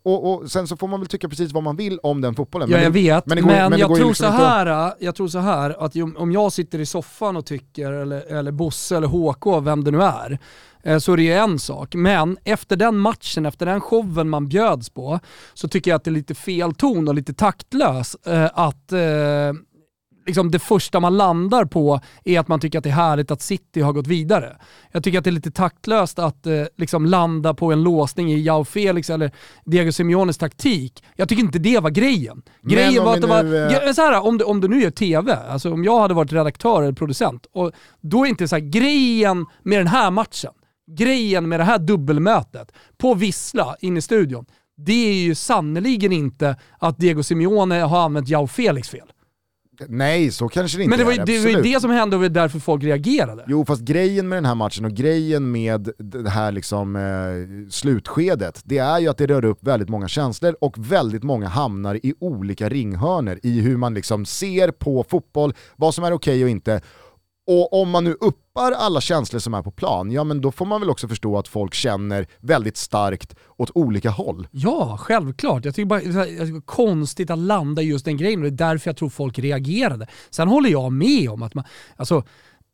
[0.03, 2.69] Och, och sen så får man väl tycka precis vad man vill om den fotbollen.
[2.69, 5.27] Ja, Men jag det- vet, men går- jag, tror liksom så inte här, jag tror
[5.27, 9.59] så här att om jag sitter i soffan och tycker, eller, eller Bosse eller HK,
[9.65, 10.39] vem det nu är,
[10.83, 11.95] eh, så är det ju en sak.
[11.95, 15.19] Men efter den matchen, efter den showen man bjöds på,
[15.53, 18.99] så tycker jag att det är lite fel ton och lite taktlös eh, att eh,
[20.25, 23.41] liksom det första man landar på är att man tycker att det är härligt att
[23.41, 24.57] City har gått vidare.
[24.91, 28.41] Jag tycker att det är lite taktlöst att eh, liksom landa på en låsning i
[28.41, 29.31] Jao Felix eller
[29.65, 31.03] Diego Simeones taktik.
[31.15, 32.41] Jag tycker inte det var grejen.
[32.61, 34.81] Grejen om var att det var, nu, eh, så här, om, du, om du nu
[34.81, 38.55] gör TV, alltså om jag hade varit redaktör eller producent, och då är inte så
[38.55, 40.51] här, grejen med den här matchen,
[40.97, 44.45] grejen med det här dubbelmötet på Vissla inne i studion,
[44.77, 49.12] det är ju sannoliken inte att Diego Simeone har använt Jao Felix fel.
[49.87, 51.91] Nej, så kanske det inte Men det var, är, ju, det var ju det som
[51.91, 53.45] hände och det var därför folk reagerade.
[53.47, 58.61] Jo, fast grejen med den här matchen och grejen med det här liksom, eh, slutskedet,
[58.63, 62.13] det är ju att det rör upp väldigt många känslor och väldigt många hamnar i
[62.19, 66.81] olika ringhörner i hur man liksom ser på fotboll, vad som är okej och inte.
[67.47, 68.15] Och om man nu
[68.53, 71.37] tappar alla känslor som är på plan, ja men då får man väl också förstå
[71.37, 74.47] att folk känner väldigt starkt åt olika håll.
[74.51, 75.65] Ja, självklart.
[75.65, 78.69] Jag tycker bara det är konstigt att landa i just den grejen och det är
[78.69, 80.07] därför jag tror folk reagerade.
[80.29, 81.63] Sen håller jag med om att man,
[81.95, 82.23] alltså,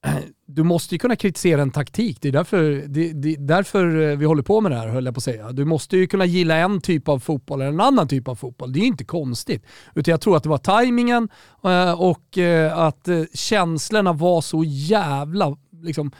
[0.47, 2.17] du måste ju kunna kritisera en taktik.
[2.21, 5.13] Det är därför, det, det, därför eh, vi håller på med det här höll jag
[5.13, 5.51] på att säga.
[5.51, 8.73] Du måste ju kunna gilla en typ av fotboll eller en annan typ av fotboll.
[8.73, 9.65] Det är ju inte konstigt.
[9.95, 11.29] Utan jag tror att det var tajmingen
[11.63, 16.11] eh, och eh, att känslorna var så jävla liksom,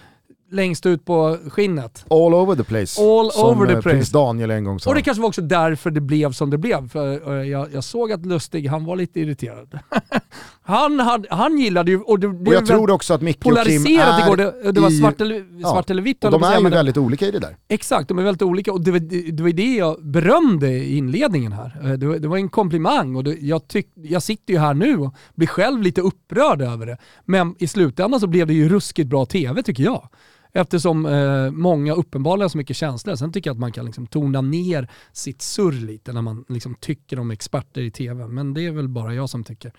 [0.51, 2.05] längst ut på skinnet.
[2.09, 3.89] All over the place, All som over the eh, place.
[3.95, 4.89] prins Daniel en gång sa.
[4.89, 6.89] Och det kanske var också därför det blev som det blev.
[6.89, 9.79] För eh, jag, jag såg att Lustig, han var lite irriterad.
[10.69, 13.57] han, hade, han gillade ju, och det, det och jag tror också att Micke och
[13.65, 14.37] Kim är igår.
[14.37, 16.71] Det, det var i- svart eller, ja, svart eller vitt Och de är ju men
[16.71, 17.57] väldigt olika i det där.
[17.67, 18.99] Exakt, de är väldigt olika och det var
[19.31, 21.79] det, var det jag berömde i inledningen här.
[21.83, 24.97] Eh, Det var, det var en komplimang och jag, tyck, jag sitter ju här nu
[24.97, 26.97] och blir själv lite upprörd över det.
[27.25, 30.09] Men i slutändan så blev det ju ruskigt bra TV tycker jag.
[30.53, 33.15] Eftersom eh, många uppenbarligen har så mycket känslor.
[33.15, 36.75] Sen tycker jag att man kan liksom tona ner sitt surr lite när man liksom
[36.75, 38.27] tycker om experter i TV.
[38.27, 39.73] Men det är väl bara jag som tycker.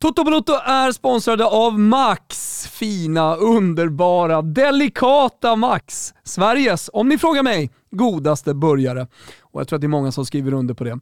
[0.00, 2.66] Toto Balotto är sponsrade av Max.
[2.68, 6.14] Fina, underbara, delikata Max.
[6.24, 9.06] Sveriges, om ni frågar mig, godaste burgare.
[9.40, 10.98] Och jag tror att det är många som skriver under på det.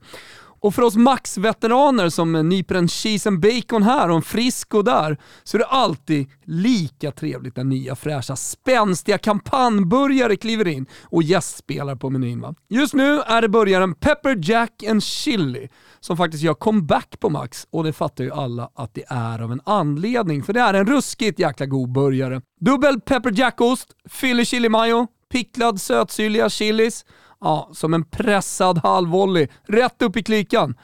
[0.60, 5.18] Och för oss Max-veteraner som nyper en cheese and bacon här och en frisco där,
[5.44, 11.96] så är det alltid lika trevligt när nya fräscha spänstiga kampanjburgare kliver in och gästspelar
[11.96, 12.40] på menyn.
[12.40, 12.54] Va?
[12.68, 15.68] Just nu är det burgaren Pepper Jack and Chili
[16.00, 19.52] som faktiskt gör comeback på Max och det fattar ju alla att det är av
[19.52, 22.40] en anledning, för det är en ruskigt jäkla god burgare.
[22.60, 27.04] Dubbel Pepper Jack-ost, fyllig chili mayo, picklad sötsyrliga chilis,
[27.40, 29.48] Ja, som en pressad halvvolley.
[29.68, 30.74] Rätt upp i klykan.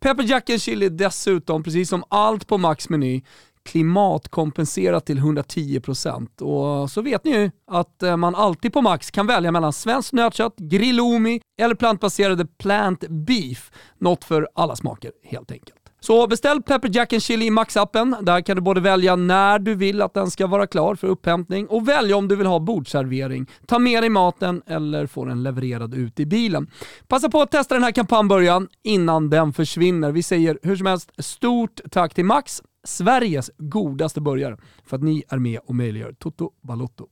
[0.00, 3.22] Pepper Jack and Chili dessutom, precis som allt på Max meny,
[3.64, 6.42] klimatkompenserat till 110%.
[6.42, 10.12] Och så vet ni ju att eh, man alltid på Max kan välja mellan svenskt
[10.12, 13.70] nötkött, grillomi eller plantbaserade plant beef.
[13.98, 15.83] Något för alla smaker helt enkelt.
[16.06, 18.16] Så beställ Pepper Jack and Chili i Max-appen.
[18.24, 21.66] Där kan du både välja när du vill att den ska vara klar för upphämtning
[21.66, 25.94] och välja om du vill ha bordservering, ta med dig maten eller få den levererad
[25.94, 26.70] ut i bilen.
[27.08, 30.12] Passa på att testa den här kampanjbörjan innan den försvinner.
[30.12, 35.22] Vi säger hur som helst stort tack till Max, Sveriges godaste burgare, för att ni
[35.28, 37.06] är med och möjliggör Toto Balotto.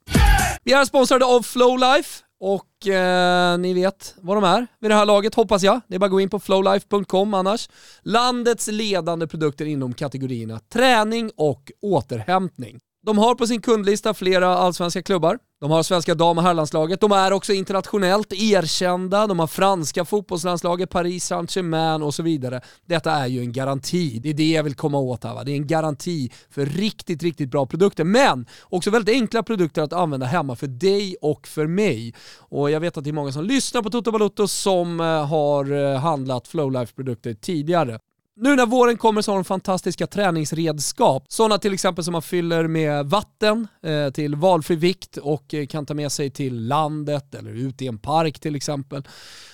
[0.64, 5.06] Vi är sponsrade av Flowlife och eh, ni vet vad de är vid det här
[5.06, 5.80] laget hoppas jag.
[5.88, 7.68] Det är bara att gå in på flowlife.com annars.
[8.02, 12.80] Landets ledande produkter inom kategorierna träning och återhämtning.
[13.04, 15.38] De har på sin kundlista flera allsvenska klubbar.
[15.60, 17.00] De har svenska dam och herrlandslaget.
[17.00, 19.26] De är också internationellt erkända.
[19.26, 22.60] De har franska fotbollslandslaget, Paris Saint-Germain och så vidare.
[22.86, 24.18] Detta är ju en garanti.
[24.22, 25.34] Det är det jag vill komma åt här.
[25.34, 25.44] Va?
[25.44, 28.04] Det är en garanti för riktigt, riktigt bra produkter.
[28.04, 32.14] Men också väldigt enkla produkter att använda hemma för dig och för mig.
[32.38, 35.72] Och jag vet att det är många som lyssnar på Toto Balotto som eh, har
[35.72, 37.98] eh, handlat Flowlife-produkter tidigare.
[38.36, 41.24] Nu när våren kommer så har de fantastiska träningsredskap.
[41.28, 45.86] Sådana till exempel som man fyller med vatten eh, till valfri vikt och eh, kan
[45.86, 49.08] ta med sig till landet eller ut i en park till exempel.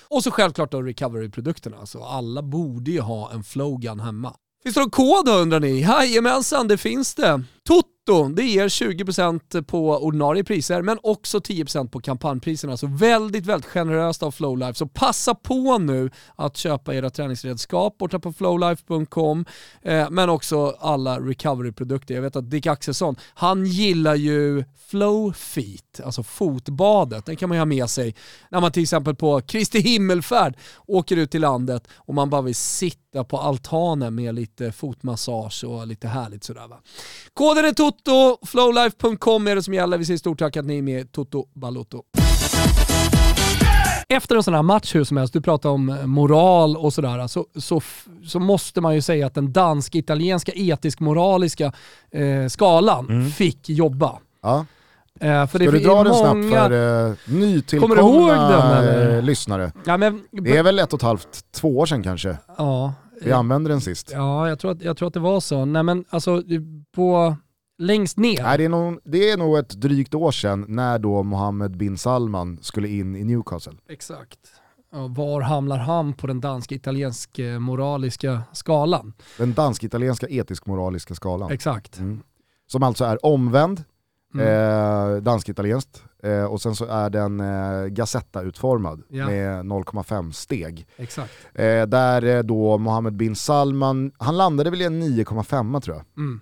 [0.07, 1.85] Och så självklart då recovery-produkterna.
[1.85, 4.35] Så alla borde ju ha en Flowgun hemma.
[4.63, 5.81] Finns det någon kod då undrar ni?
[5.81, 7.43] Jajamensan, det finns det.
[8.09, 12.77] Netto, det ger 20% på ordinarie priser men också 10% på kampanjpriserna.
[12.77, 14.73] Så väldigt, väldigt generöst av Flowlife.
[14.73, 19.45] Så passa på nu att köpa era träningsredskap borta på flowlife.com
[19.81, 22.15] eh, men också alla recovery-produkter.
[22.15, 27.25] Jag vet att Dick Axelsson, han gillar ju Flowfeet, alltså fotbadet.
[27.25, 28.15] Den kan man ju ha med sig
[28.49, 32.55] när man till exempel på Kristi himmelfärd åker ut till landet och man bara vill
[32.55, 36.77] sitta på altanen med lite fotmassage och lite härligt sådär va.
[37.33, 39.97] Koden är TOTO, flowlife.com är det som gäller.
[39.97, 42.03] Vi säger stort tack att ni är med Toto Balotto.
[44.09, 47.45] Efter en sån här match hur som helst, du pratar om moral och sådär, så,
[47.55, 47.81] så,
[48.27, 51.71] så måste man ju säga att den dansk-italienska etisk-moraliska
[52.11, 53.29] eh, skalan Mm.
[53.31, 54.19] fick jobba.
[54.41, 54.65] Ja.
[55.19, 59.15] Eh, för Ska du dra den snabbt många- för uh, nytillkomna Kommer du ihåg den,
[59.15, 59.71] eh, lyssnare?
[59.85, 63.31] Ja, men, Det är väl ett och ett halvt, två år sedan kanske ja, vi
[63.31, 64.11] använde den sist.
[64.13, 65.65] ja jag, tror att, jag tror att det var så.
[65.65, 66.43] Nej men alltså,
[66.95, 67.35] på
[67.77, 68.43] längst ner.
[68.43, 71.97] Nej, det, är nog, det är nog ett drygt år sedan när då Mohammed bin
[71.97, 73.73] Salman skulle in i Newcastle.
[73.89, 74.39] Exakt.
[74.91, 79.13] Var hamnar han på den dansk-italiensk eh, moraliska skalan?
[79.37, 81.51] Den dansk-italienska etisk-moraliska skalan.
[81.51, 81.97] Exakt.
[81.97, 82.21] Mm.
[82.67, 83.83] Som alltså är omvänd,
[84.33, 84.47] Mm.
[84.47, 89.25] eh, dansk-italienskt, eh, och sen så är den eh, Gazetta-utformad Ja.
[89.25, 90.87] med 0,5 steg.
[90.97, 91.33] Exakt.
[91.53, 96.05] Eh, där eh, då Mohammed bin Salman, han landade väl i en 9,5 tror jag.
[96.17, 96.41] Mm.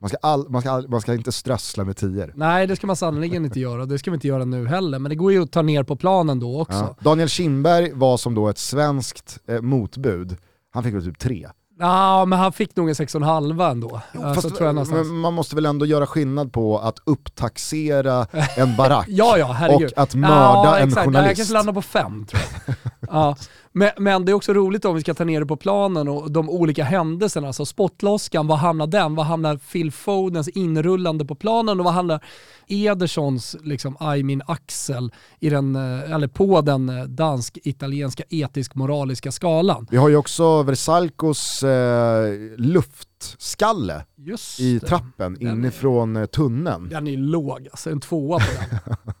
[0.00, 2.30] Man ska, all, man, ska all, man ska inte strössla med 10.
[2.34, 3.86] Nej, det ska man sannerligen inte göra.
[3.86, 4.98] Det ska vi inte göra nu heller.
[4.98, 6.78] Men det går ju att ta ner på planen då också.
[6.78, 6.96] Ja.
[7.00, 10.36] Daniel Kindberg var som då ett svenskt eh, motbud,
[10.70, 11.48] han fick väl typ 3.
[11.80, 14.00] Ja, men han fick nog en 6,5 ändå.
[14.12, 15.08] Ja, så tror jag någonstans.
[15.08, 19.82] men man måste väl ändå göra skillnad på att upptaxera en barack Ja, ja, och
[19.96, 20.90] att mörda ja, en.
[20.90, 21.36] Ja, Jag journalist.
[21.36, 22.74] kanske landar på fem tror jag.
[23.10, 23.36] ja.
[23.72, 26.30] men, men det är också roligt om vi ska ta ner det på planen och
[26.30, 27.46] de olika händelserna.
[27.46, 29.14] Alltså spottloskan, var hamnar den?
[29.14, 32.24] Var hamnar Phil Fodens inrullande på planen och vad hamnar
[32.66, 39.86] Edersons liksom, Aymin Axel i den, eh, eller på den eh, dansk-italienska etisk-moraliska skalan?
[39.90, 46.88] Vi har ju också Versalcos eh, luftskalle Just i trappen Den är- inifrån eh, tunneln.
[46.88, 48.78] Den är låg alltså, en tvåa på den.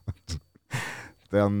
[1.30, 1.60] Den,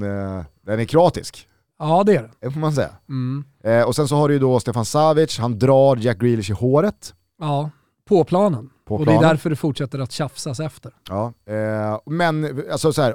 [0.66, 1.46] den är kroatisk,
[1.80, 2.30] Ja det är den.
[2.40, 2.90] det får man säga.
[3.08, 3.44] Mm.
[3.64, 6.52] Eh, och sen så har du ju då Stefan Savic, han drar Jack Grealish i
[6.52, 7.70] håret Ja,
[8.08, 8.70] på planen.
[8.86, 9.20] på och planen.
[9.22, 10.92] det är därför det fortsätter att tjafsas efter.
[11.08, 13.14] Ja, eh, men alltså så här,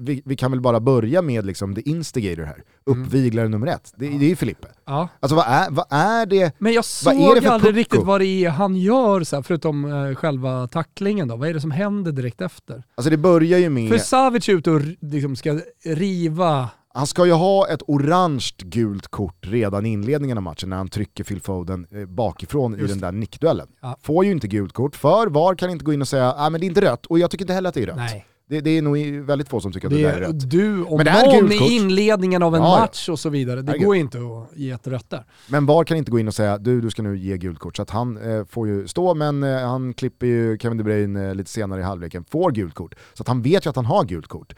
[0.00, 3.02] vi, vi kan väl bara börja med liksom the instigator här, Mm.
[3.04, 3.92] uppviglare nummer ett.
[3.96, 4.68] Det, det är ju Filippe.
[4.86, 5.08] Ja.
[5.20, 6.52] Alltså vad är, vad är det?
[6.58, 9.36] Men jag Vad är såg det för aldrig riktigt vad det är han gör, så
[9.36, 11.28] här, förutom eh, själva tacklingen.
[11.28, 11.36] Då.
[11.36, 12.82] Vad är det som händer direkt efter?
[12.94, 16.68] Alltså det börjar ju med, För Savic är ute och liksom ska riva...
[16.94, 20.88] han ska ju ha ett orange gult kort redan i inledningen av matchen när han
[20.88, 23.68] trycker Phil Foden eh, bakifrån i Just den där nickduellen.
[23.80, 23.96] Ja.
[24.02, 26.60] Får ju inte gult kort, för VAR kan inte gå in och säga att men
[26.60, 27.96] det är inte rött, och jag tycker inte heller att det är rött.
[27.96, 28.26] Nej.
[28.48, 30.50] Det, det är nog i- väldigt få som tycker att det, Det där är rätt.
[30.50, 31.70] du och Men det är någon gult kort.
[31.70, 32.80] i inledningen av en Ja, ja.
[32.80, 33.62] match och så vidare.
[33.62, 33.86] Det Herregud.
[33.86, 35.24] går inte att ge ett rött där.
[35.48, 37.76] Men VAR kan inte gå in och säga du, du ska nu ge gult kort.
[37.76, 41.28] Så att han eh, får ju stå, men eh, han klipper ju Kevin De Bruyne
[41.28, 42.94] eh, lite senare i halvleken, får gult kort.
[43.14, 44.54] Så att han vet ju att han har gult kort.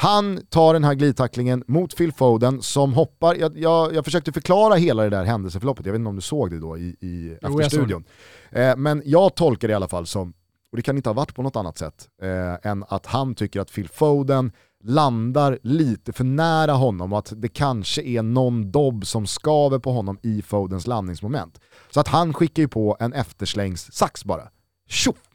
[0.00, 4.74] Han tar den här glidtacklingen mot Phil Foden som hoppar, jag, jag, jag försökte förklara
[4.74, 7.34] hela det där händelseförloppet, jag vet inte om du såg det då i, i Jo,
[7.34, 8.04] efter jag såg studion.
[8.50, 10.32] Eh, men jag tolkar det i alla fall som,
[10.70, 13.60] och det kan inte ha varit på något annat sätt, eh, än att han tycker
[13.60, 14.52] att Phil Foden
[14.84, 19.92] landar lite för nära honom och att det kanske är någon dobb som skaver på
[19.92, 21.60] honom i Fodens landningsmoment.
[21.90, 24.48] Så att han skickar ju på en efterslängssax bara.
[24.88, 25.27] Tjoff!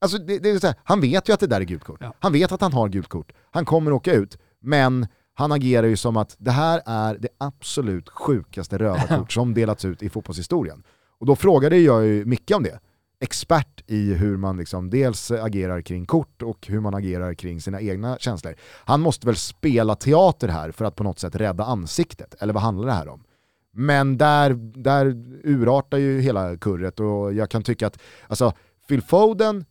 [0.00, 1.98] Alltså det, det är så här, han vet ju att det där är gult kort.
[2.00, 2.14] Ja.
[2.18, 3.32] Han vet att han har gult kort.
[3.50, 8.08] Han kommer åka ut, men han agerar ju som att det här är det absolut
[8.08, 10.82] sjukaste röda kort som delats ut i fotbollshistorien.
[11.18, 12.80] Och då frågade jag ju Micke om det.
[13.20, 17.80] Expert i hur man liksom dels agerar kring kort och hur man agerar kring sina
[17.80, 18.54] egna känslor.
[18.84, 22.62] Han måste väl spela teater här för att på något sätt rädda ansiktet, eller vad
[22.62, 23.24] handlar det här om?
[23.72, 24.50] Men där,
[24.82, 25.06] där
[25.44, 28.52] urartar ju hela kurret och jag kan tycka att alltså,
[28.88, 29.64] Phil Foden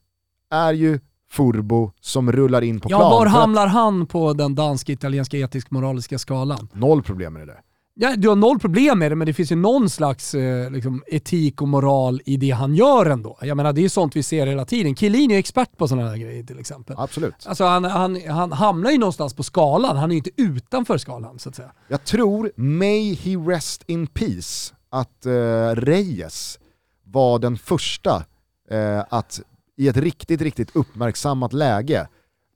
[0.52, 3.12] är ju Furbo som rullar in på Ja, plan.
[3.12, 6.68] var för att- hamnar han på den dansk-italienska etisk-moraliska skalan?
[6.74, 7.62] Noll problem med det där.
[8.00, 11.04] Ja, du har noll problem med det, men det finns ju någon slags eh, liksom,
[11.08, 13.38] etik och moral i det han gör ändå.
[13.42, 14.96] Jag menar, det är sånt vi ser hela tiden.
[14.96, 16.96] Chiellini är expert på sådana här grejer till exempel.
[17.00, 17.34] Absolut.
[17.46, 21.40] Alltså han, han, han hamnar ju någonstans på skalan, han är ju inte utanför skalan
[21.40, 21.72] så att säga.
[21.88, 25.32] Jag tror, may he rest in peace, att eh,
[25.76, 26.60] Reyes
[27.04, 28.24] var den första
[28.72, 29.42] eh, att
[29.78, 32.08] i ett riktigt, riktigt uppmärksammat läge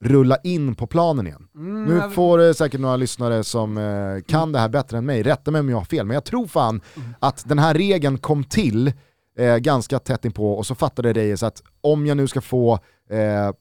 [0.03, 1.47] rulla in på planen igen.
[1.87, 5.23] nu jag- får det säkert några lyssnare som eh, kan det här bättre än mig,
[5.23, 6.81] rätta mig om jag har fel, men jag tror fan
[7.19, 8.93] att den här regeln kom till
[9.37, 12.73] eh, ganska tätt inpå och så fattade Reyes att om jag nu ska få
[13.09, 13.51] eh,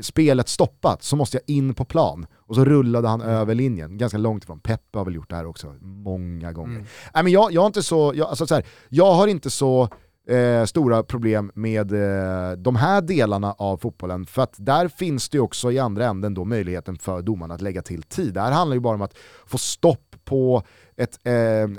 [0.00, 2.26] spelet stoppat så måste jag in på plan.
[2.36, 4.60] Och så rullade han över linjen, ganska långt ifrån.
[4.60, 6.84] Peppe har väl gjort det här också många gånger.
[7.14, 9.88] Nej, men jag, jag, har inte så, jag, alltså så här, jag har inte så
[10.28, 15.36] eh, stora problem med eh, de här delarna av fotbollen, för att där finns det
[15.36, 18.34] ju också i andra änden då möjligheten för domarna att lägga till tid.
[18.34, 20.62] Det här handlar ju bara om att få stopp på
[20.96, 21.32] ett, eh,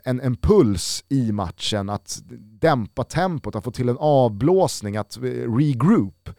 [0.03, 2.19] en, en puls i matchen, att
[2.61, 5.21] dämpa tempot, att få till en avblåsning, att eh,
[5.57, 6.29] regroup.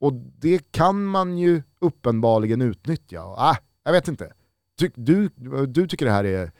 [0.00, 3.20] Och det kan man ju uppenbarligen utnyttja.
[3.20, 4.32] Ah, jag vet inte.
[4.78, 5.28] Ty, du,
[5.68, 6.52] du tycker det här är...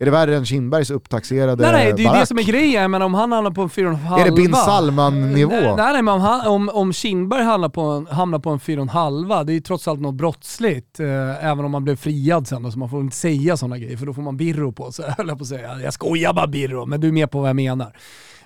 [0.00, 2.90] Är det värre än Kindbergs upptaxerade Nej, nej, det är ju det som är grejen,
[2.90, 5.76] men om han hamnar på en 4,5 Är det bin Salman-nivå?
[5.76, 9.44] Nej, nej, men om, han, om, om Kindberg hamnar på en, hamnar på en 4,5,
[9.44, 11.00] det är ju trots allt något brottsligt.
[11.00, 14.06] Eh, även om man blev friad sen så man får inte säga sådana grejer, för
[14.06, 15.80] då får man birro på sig, höll jag på att säga.
[15.80, 17.96] Jag skojar bara birro, men du är med på vad jag menar.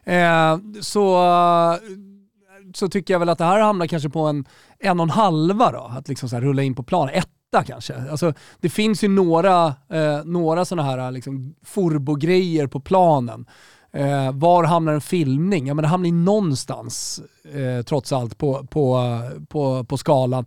[0.05, 1.19] Eh, så,
[2.75, 4.45] så tycker jag väl att det här hamnar kanske på en
[4.79, 7.09] en och en halva då, att liksom så rulla in på plan.
[7.53, 8.11] Etta kanske.
[8.11, 13.47] Alltså, det finns ju några, eh, några sådana här liksom, forbo-grejer på planen.
[13.93, 15.67] Eh, var hamnar en filmning?
[15.67, 20.47] Ja men det hamnar ju någonstans eh, trots allt på, på, på, på skalan.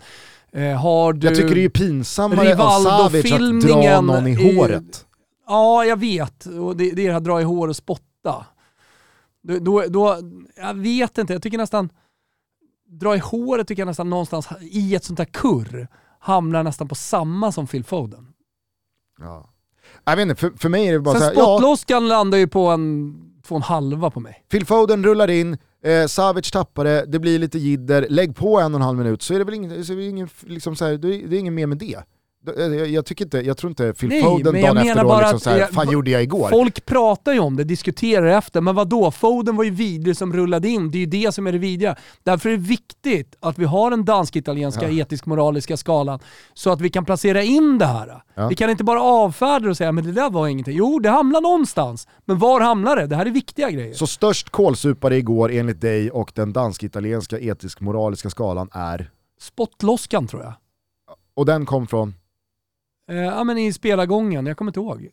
[0.52, 1.28] Eh, har du...
[1.28, 5.06] Jag tycker det är pinsammare av Savic att dra någon i håret.
[5.48, 6.46] Ja, jag vet.
[6.46, 8.46] Och det, det är det här dra i hår och spotta.
[9.44, 10.18] Då, då, då,
[10.56, 11.90] jag vet inte, jag tycker nästan,
[12.88, 15.88] dra i håret tycker jag nästan någonstans i ett sånt här kurr
[16.26, 18.28] hamnar nästan på samma som Phil Foden.
[19.20, 19.50] Ja.
[20.04, 22.38] Jag vet inte, för, för mig är det bara Sen så här, ja, spottloskan landar
[22.38, 23.16] ju på en
[23.48, 24.44] två och en halva på mig.
[24.52, 28.74] Phil Foden rullar in, eh, Savic tappar det, det blir lite jidder, lägg på en
[28.74, 30.86] och en halv minut så är det väl ingen, så är det ingen, liksom så
[30.86, 32.00] här, det är det är ingen mer med det.
[32.58, 35.10] Jag, jag, tycker inte, jag tror inte Phil Nej, Foden men dagen efter menar då
[35.10, 36.50] bara liksom att så här, jag- fan gjorde jag igår?
[36.50, 39.12] Folk pratar ju om det, diskuterar efter, men vad då?
[39.12, 41.96] Foden var ju vidrig som rullade in, det är ju det som är det vidriga.
[42.24, 46.20] Därför är det viktigt att vi har den dansk-italienska etisk-moraliska skalan
[46.54, 48.22] så att vi kan placera in det här.
[48.34, 48.48] Ja.
[48.48, 50.78] Vi kan inte bara avfärda det och säga men det där var ingenting.
[50.78, 52.08] Jo, det hamnar någonstans.
[52.26, 53.08] Men var hamnar det?
[53.08, 53.94] Det här är viktiga grejer.
[53.94, 59.10] Så störst kålsupare igår enligt dig och den dansk-italienska etisk-moraliska skalan är,
[59.42, 60.54] Spottloskan tror jag.
[61.36, 62.14] och den kom från,
[63.10, 65.10] Eh, ja men i spelargången, jag kommer inte ihåg.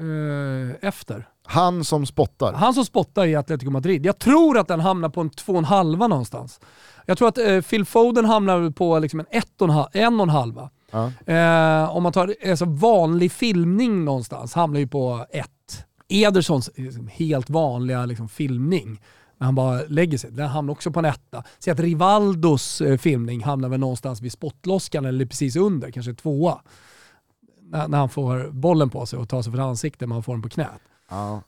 [0.00, 1.28] Eh, efter.
[1.46, 2.52] han som spottar.
[2.52, 4.06] Han som spottar i Atletico Madrid.
[4.06, 6.60] Jag tror att den hamnar på en två och en halva någonstans.
[7.06, 10.20] Jag tror att eh, Phil Foden hamnar på liksom en, ett och en, halv, en
[10.20, 10.70] och en halva.
[10.90, 11.32] Ja.
[11.32, 15.50] Eh, om man tar alltså, vanlig filmning någonstans hamnar ju på ett.
[16.08, 19.00] Edersons liksom, helt vanliga liksom, filmning,
[19.38, 21.44] när han bara lägger sig, den hamnar också på en etta.
[21.58, 26.60] Säg att Rivaldos eh, filmning hamnar väl någonstans vid spottloskan eller precis under, kanske tvåa.
[27.70, 30.42] När, när han får bollen på sig och tar sig för ansiktet, man får den
[30.42, 30.80] på knät.
[31.10, 31.42] Ja.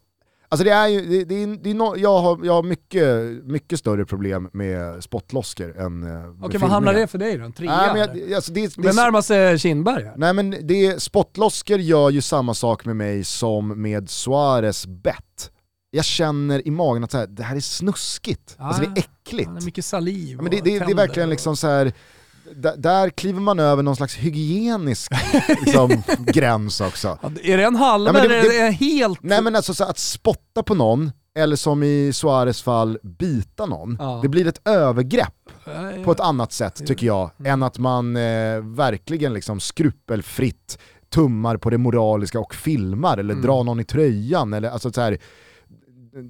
[0.50, 3.14] Alltså det är ju, det, det är, det är no, jag har, jag har mycket,
[3.44, 7.44] mycket större problem med spottloskor än eh, med Okej, vad hamnar det för dig då?
[7.44, 7.76] En trea?
[7.76, 8.26] Nej, men eller?
[8.26, 10.14] jag, alltså det, det, Men närmar sig Kindberg här.
[10.16, 15.50] Nej men det, spottloskor gör ju samma sak med mig som med Suarez bet.
[15.90, 18.98] Jag känner i magen att så här, det här är snuskigt, Ja, alltså det är
[18.98, 19.46] äckligt.
[19.46, 21.92] Han har mycket saliv Ja, men det, det, det är verkligen och- liksom så här.
[22.76, 25.12] Där kliver man över någon slags hygienisk
[25.64, 27.18] liksom, gräns också.
[27.22, 29.18] Ja, Är det en halv Ja, eller är det helt...
[29.22, 33.96] Nej men alltså så att spotta på någon, eller som i Suarez fall, bita någon.
[34.00, 34.20] Ja.
[34.22, 35.34] Det blir ett övergrepp
[35.66, 40.78] Nej, på ett annat sätt tycker jag, än att man eh, verkligen liksom skrupelfritt
[41.10, 45.18] tummar på det moraliska och filmar, eller drar någon i tröjan, eller alltså så här,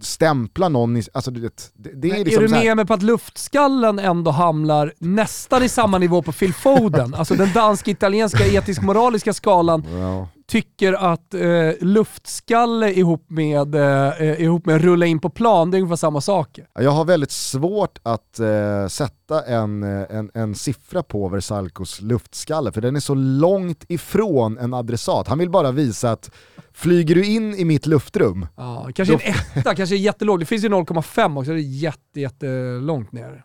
[0.00, 2.94] stämplar någon i, alltså du vet, det, det är liksom är du med mig på
[2.94, 7.14] att luftskallen ändå hamnar nästan i samma nivå på Phil Foden?
[7.14, 10.28] Alltså den dansk-italienska etisk-moraliska skalan ja.
[10.46, 11.40] tycker att eh,
[11.80, 16.58] luftskalle ihop med, eh, ihop med rulla in på plan, det är ungefär samma sak.
[16.74, 22.72] Jag har väldigt svårt att eh, sätta en, eh, en, en siffra på Versalcos luftskalle,
[22.72, 25.28] för den är så långt ifrån en adressat.
[25.28, 26.30] Han vill bara visa att
[26.78, 30.40] flyger du in i mitt luftrum, Ja, kanske en etta, kanske jättelåg.
[30.40, 33.44] Det finns ju 0,5 också, det är jätte, jättelångt ner.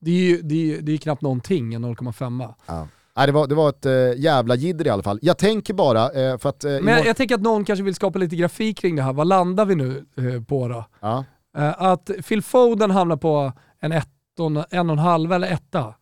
[0.00, 2.54] Det är ju det är, det är knappt någonting, en 0,5.
[2.66, 2.88] Ja.
[3.16, 5.18] Nej, det, var, det var ett eh, jävla jidder i alla fall.
[5.22, 6.64] Jag tänker bara, eh, för att...
[6.64, 9.12] Eh, Men jag, jag tänker att någon kanske vill skapa lite grafik kring det här.
[9.12, 10.04] Vad landar vi nu
[10.48, 10.84] på då?
[11.00, 11.24] ja.
[11.76, 14.08] Att Phil Foden hamnar på en, ett,
[14.70, 15.94] en och en halv eller etta.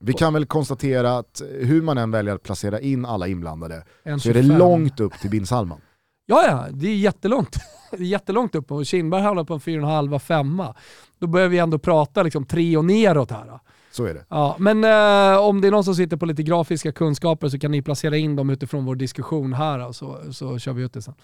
[0.00, 4.10] Vi kan väl konstatera att hur man än väljer att placera in alla inblandade så
[4.10, 4.58] är det 25.
[4.58, 5.80] långt upp till bin Salman.
[6.26, 7.56] Ja, ja, det är jättelångt.
[7.90, 10.74] Det är jättelångt upp och Kindberg hamnar på en 4,5 femma.
[11.18, 13.60] Då börjar vi ändå prata liksom tre och neråt här.
[13.90, 14.24] Så är det.
[14.28, 17.70] Ja, men eh, om det är någon som sitter på lite grafiska kunskaper så kan
[17.70, 21.14] ni placera in dem utifrån vår diskussion här så, så kör vi ut det sen.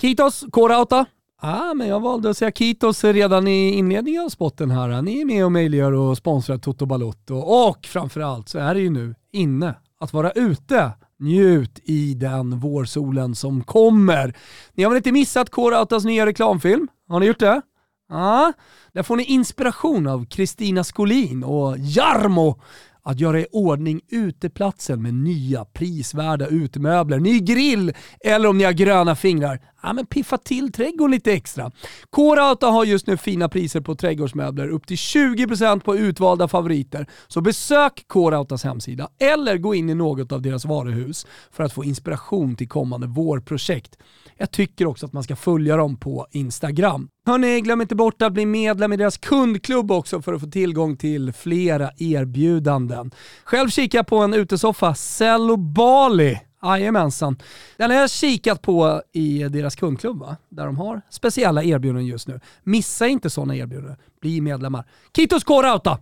[0.00, 1.06] Kitos, K-Rauta.
[1.40, 5.02] Ah, men jag valde att säga Kitos redan i inledningen av spotten här.
[5.02, 7.34] Ni är med och möjliggör och sponsrar Toto Balotto.
[7.34, 10.92] Och framförallt så är det ju nu inne att vara ute.
[11.18, 14.34] Njut i den vårsolen som kommer.
[14.74, 16.88] Ni har väl inte missat K-Rautas nya reklamfilm?
[17.08, 17.62] Har ni gjort det?
[18.08, 18.52] Ja,
[18.92, 22.60] där får ni inspiration av Kristina Skolin och Jarmo
[23.08, 28.72] att göra i ordning uteplatsen med nya prisvärda utemöbler, ny grill eller om ni har
[28.72, 31.70] gröna fingrar, ja men piffa till trädgården lite extra.
[32.10, 37.06] K-Rauta har just nu fina priser på trädgårdsmöbler, upp till 20% på utvalda favoriter.
[37.28, 41.84] Så besök K-Rautas hemsida eller gå in i något av deras varuhus för att få
[41.84, 43.98] inspiration till kommande vårprojekt.
[44.36, 47.08] Jag tycker också att man ska följa dem på Instagram.
[47.28, 50.96] Hörni, glöm inte bort att bli medlem i deras kundklubb också för att få tillgång
[50.96, 53.10] till flera erbjudanden.
[53.44, 56.40] Själv kikar jag på en utesoffa, Cello Bali.
[56.62, 57.36] Jajamensan.
[57.76, 60.36] Den har jag kikat på i deras kundklubb, va?
[60.48, 62.40] där de har speciella erbjudanden just nu.
[62.62, 63.96] Missa inte sådana erbjudanden.
[64.20, 64.84] Bli medlemmar.
[65.16, 65.98] Kitos K-Rauta!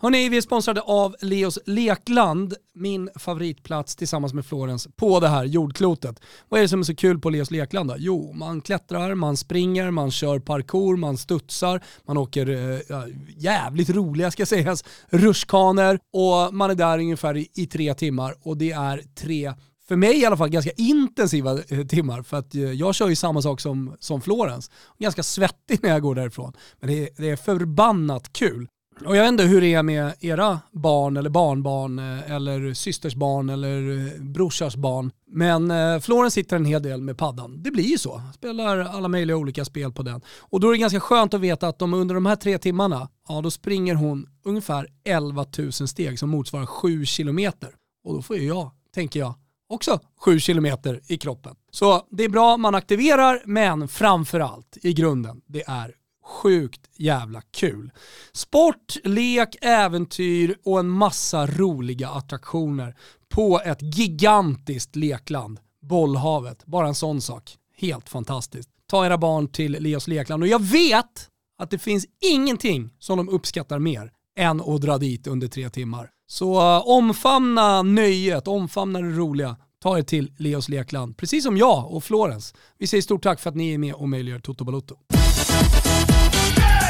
[0.00, 5.44] Hörrni, vi är sponsrade av Leos Lekland, min favoritplats tillsammans med Florens på det här
[5.44, 6.20] jordklotet.
[6.48, 7.94] Vad är det som är så kul på Leos Lekland då?
[7.98, 12.48] Jo, man klättrar, man springer, man kör parkour, man studsar, man åker
[12.92, 13.04] äh,
[13.36, 18.56] jävligt roliga ska sägas, rutschkanor och man är där ungefär i, i tre timmar och
[18.56, 19.52] det är tre
[19.88, 23.16] för mig i alla fall ganska intensiva eh, timmar för att eh, jag kör ju
[23.16, 24.70] samma sak som, som Florens.
[24.98, 26.52] Ganska svettig när jag går därifrån.
[26.80, 28.68] Men det är, det är förbannat kul.
[29.06, 33.14] Och jag vet inte hur det är med era barn eller barnbarn eh, eller systers
[33.14, 35.10] barn eller eh, brorsars barn.
[35.26, 37.62] Men eh, Florens sitter en hel del med paddan.
[37.62, 38.22] Det blir ju så.
[38.34, 40.20] Spelar alla möjliga olika spel på den.
[40.40, 43.08] Och då är det ganska skönt att veta att de under de här tre timmarna,
[43.28, 47.70] ja då springer hon ungefär 11 000 steg som motsvarar 7 kilometer.
[48.04, 49.34] Och då får ju jag, tänker jag,
[49.68, 51.54] också 7 kilometer i kroppen.
[51.70, 55.92] Så det är bra, man aktiverar, men framförallt i grunden, det är
[56.28, 57.90] sjukt jävla kul.
[58.32, 62.96] Sport, lek, äventyr och en massa roliga attraktioner
[63.28, 65.60] på ett gigantiskt lekland.
[65.82, 67.56] Bollhavet, bara en sån sak.
[67.76, 68.68] Helt fantastiskt.
[68.90, 73.28] Ta era barn till Leos lekland och jag vet att det finns ingenting som de
[73.28, 76.10] uppskattar mer än att dra dit under tre timmar.
[76.26, 79.56] Så uh, omfamna nöjet, omfamna det roliga.
[79.82, 82.54] Ta er till Leos lekland, precis som jag och Florens.
[82.78, 84.96] Vi säger stort tack för att ni är med och möjliggör Toto Balotto.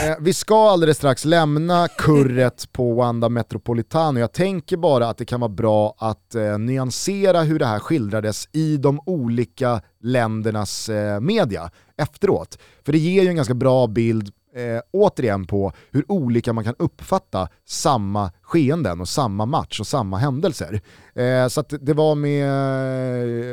[0.04, 4.20] Eh, vi ska alldeles strax lämna kurret på Wanda Metropolitano.
[4.20, 8.48] Jag tänker bara att det kan vara bra att eh, nyansera hur det här skildrades
[8.52, 12.58] i de olika ländernas eh, media efteråt.
[12.84, 16.74] För det ger ju en ganska bra bild eh, återigen på hur olika man kan
[16.78, 20.80] uppfatta samma skeenden och samma match och samma händelser.
[21.14, 22.44] Eh, så det var med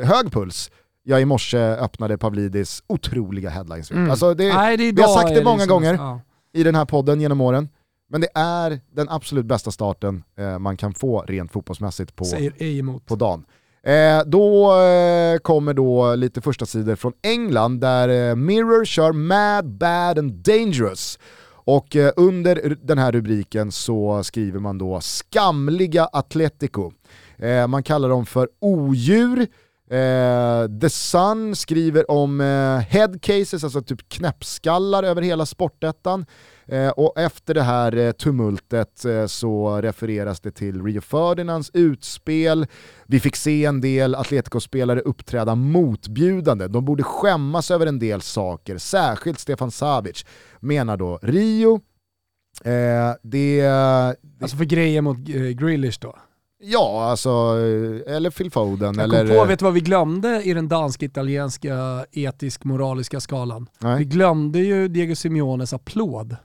[0.02, 0.70] eh, hög puls
[1.08, 3.90] jag i morse öppnade Pavlidis otroliga headlines.
[3.90, 4.10] Mm.
[4.10, 6.20] Alltså det, Nej, det är vi har sagt det många liksom- gånger ja.
[6.56, 7.68] I den här podden genom åren.
[8.08, 12.24] Men det är den absolut bästa starten eh, man kan få rent fotbollsmässigt på,
[13.06, 13.44] på dagen.
[13.82, 19.66] Eh, då eh, kommer då lite första sidor från England där eh, Mirror kör Mad,
[19.66, 21.18] Bad and Dangerous.
[21.48, 26.92] Och eh, under den här rubriken så skriver man då skamliga Atletico.
[27.38, 29.46] Eh, man kallar dem för odjur,
[29.90, 36.26] eh, The Sun skriver om eh, head cases, alltså typ knäppskallar över hela sportettan.
[36.68, 42.66] Eh, och efter det här eh, tumultet eh, så refereras det till Rio Ferdinands utspel.
[43.06, 46.68] Vi fick se en del Atletico-spelare uppträda motbjudande.
[46.68, 50.24] De borde skämmas över en del saker, särskilt Stefan Savic,
[50.60, 51.80] menar då Rio.
[52.64, 53.66] Eh, det,
[54.40, 56.16] Alltså för grejer mot eh, Grealish då?
[56.58, 58.94] Ja, alltså, eh, eller Phil Foden.
[58.94, 63.68] Jag eller, kom på, vet du vad vi glömde i den dansk-italienska etisk-moraliska skalan?
[63.78, 63.98] nej.
[63.98, 66.36] Vi glömde ju Diego Simeones applåd.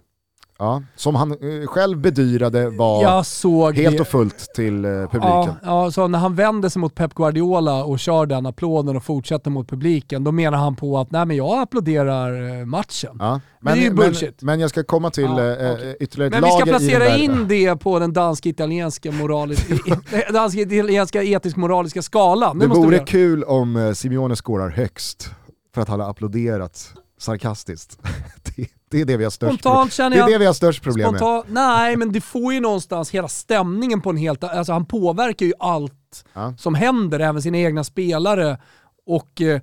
[0.62, 4.02] Ja, som han eh, själv bedyrade var helt det.
[4.02, 5.22] och fullt till eh, publiken.
[5.22, 9.04] Ja, ja, så när han vänder sig mot Pep Guardiola och kör den applåden och
[9.04, 13.18] fortsätter mot publiken, då menar han på att nej men jag applåderar eh, matchen.
[13.20, 13.40] Ja.
[13.60, 14.42] Men det är ju bullshit.
[14.42, 15.98] Men, men jag ska komma till Ja, eh, okej.
[16.00, 19.12] ytterligare ett Men vi ska placera in det på den dansk-italienska
[20.34, 22.60] dansk-italienska etisk-moraliska skalan.
[22.60, 25.30] Det vi vore kul om Simeone skårar högst
[25.74, 28.00] för att han har applåderat sarkastiskt.
[28.56, 30.32] det, det är det vi har störst, Spontant känner det är jag...
[30.32, 31.20] det vi har störst problem med.
[31.20, 34.44] Spontant, nej, men det får ju någonstans hela stämningen på en helt...
[34.44, 35.94] Alltså han påverkar ju allt
[36.34, 36.54] Ja.
[36.58, 38.58] som händer, även sina egna spelare.
[39.06, 39.62] Och eh,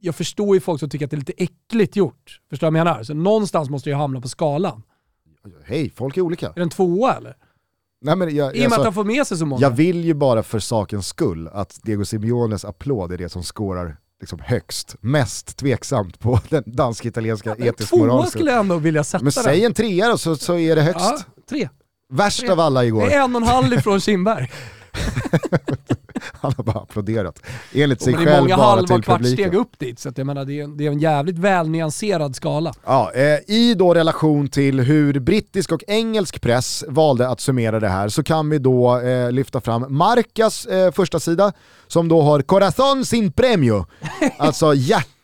[0.00, 2.40] jag förstår ju folk som tycker att det är lite äckligt gjort.
[2.50, 3.02] Förstår du vad jag menar?
[3.02, 4.82] Så någonstans måste ju hamna på skalan.
[5.64, 6.48] Hej, folk är olika.
[6.48, 7.36] Är det en tvåa eller?
[8.02, 9.62] Nej, men jag, I och med att alltså, han får med sig så många.
[9.62, 13.96] jag vill ju bara för sakens skull att Diego Simeones applåd är det som skårar
[14.20, 19.24] liksom högst, mest tveksamt på den dansk-italienska En etisk tvåa skulle jag ändå vilja sätta
[19.24, 21.00] Men säg en trea då så, så är det högst.
[21.00, 21.18] Ja,
[21.48, 21.68] tre.
[22.12, 23.06] Värst av alla igår.
[23.06, 24.50] Det är en och en halv ifrån Kindberg.
[26.40, 27.42] Han har bara applåderat.
[27.74, 29.60] Enligt sig Men det är själv många bara halva till och kvartssteg publiken.
[29.60, 32.74] upp dit, så att jag menar, det, är en, det är en jävligt välnyanserad skala.
[32.84, 37.88] Ja, eh, I då relation till hur brittisk och engelsk press valde att summera det
[37.88, 41.52] här så kan vi då eh, lyfta fram Marcas eh, första sida
[41.86, 43.86] som då har Corazon sin premio,
[44.38, 44.74] alltså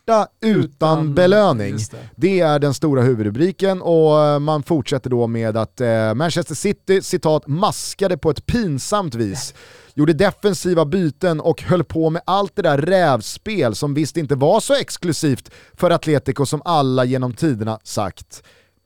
[0.07, 1.77] hjärta utan, Utan- belöning.
[1.77, 1.97] det.
[2.17, 7.03] Det är den stora huvudrubriken och eh, man fortsätter då med att eh, Manchester City,
[7.03, 9.55] citat, maskade på ett pinsamt vis.
[9.95, 14.61] Gjorde defensiva byten och höll på med allt det där rävspel som visst inte var
[14.61, 18.43] så exklusivt för Atletico som alla genom tiderna sagt.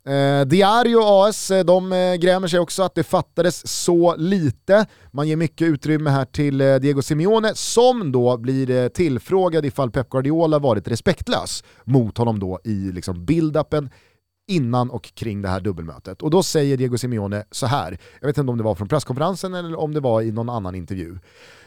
[0.07, 4.87] Eh, Diario AS, eh, de eh, grämer sig också att det fattades så lite.
[5.11, 9.91] Man ger mycket utrymme här till eh, Diego Simeone som då blir eh, tillfrågad ifall
[9.91, 13.91] Pep Guardiola varit respektlös mot honom då i liksom build-upen
[14.51, 16.23] innan och kring det här dubbelmötet.
[16.23, 19.55] Och då säger Diego Simeone så här, jag vet inte om det var från presskonferensen
[19.55, 21.19] eller om det var i någon annan intervju.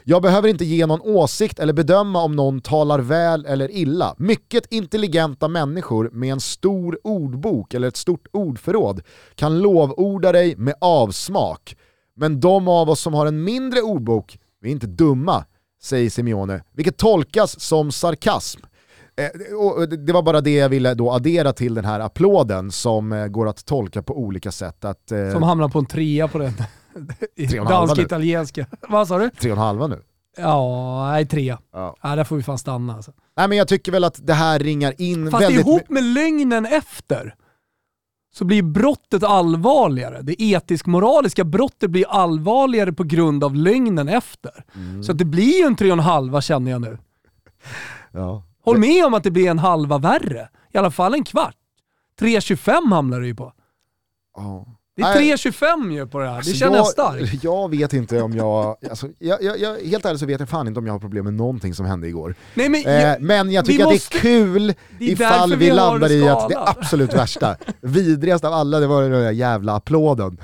[0.04, 4.14] Jag behöver inte ge någon åsikt eller bedöma om någon talar väl eller illa.
[4.18, 9.02] Mycket intelligenta människor med en stor ordbok eller ett stort ordförråd
[9.34, 11.76] kan lovorda dig med avsmak.
[12.16, 15.44] Men de av oss som har en mindre ordbok, vi är inte dumma,
[15.82, 18.60] säger Simeone, vilket tolkas som sarkasm.
[19.16, 23.26] Eh, det var bara det jag ville då addera till den här applåden som eh,
[23.26, 24.84] går att tolka på olika sätt.
[24.84, 26.52] Att, eh, Som hamnar på en trea på den.
[27.48, 27.60] Tre.
[27.60, 28.66] Dansk-italienska.
[28.88, 29.30] Vad sa du?
[29.30, 30.02] tre och en halva nu.
[30.36, 31.58] Ja, nej trea.
[31.72, 31.96] Ja.
[32.02, 33.12] Ja, där får vi fan stanna alltså.
[33.36, 35.66] Nej men jag tycker väl att det här ringar in Fast väldigt...
[35.66, 37.34] ihop med lögnen efter
[38.34, 40.22] så blir brottet allvarligare.
[40.22, 44.64] Det etisk-moraliska brottet blir allvarligare på grund av lögnen efter.
[44.74, 45.02] Mm.
[45.02, 46.98] Så det blir ju en tre och en halva känner jag nu.
[48.12, 48.42] Ja.
[48.64, 50.48] Håll med om att det blir en halva värre.
[50.72, 51.54] I alla fall en kvart.
[52.20, 53.52] 3.25 hamnar det ju på.
[54.36, 54.66] Ja.
[54.96, 56.36] Det är Nej, 3.25 ju på det här.
[56.36, 57.44] alltså det känner jag starkt.
[57.44, 59.78] Jag vet inte om jag, alltså, jag, jag, jag...
[59.80, 62.08] Helt ärligt så vet jag fan inte om jag har problem med någonting som hände
[62.08, 62.34] igår.
[62.54, 65.56] Nej, men, Eh, jag, men jag tycker att måste- det är kul det är ifall
[65.56, 69.74] vi, landar i att det absolut värsta, vidrigast av alla, det var den där jävla
[69.76, 70.40] applåden.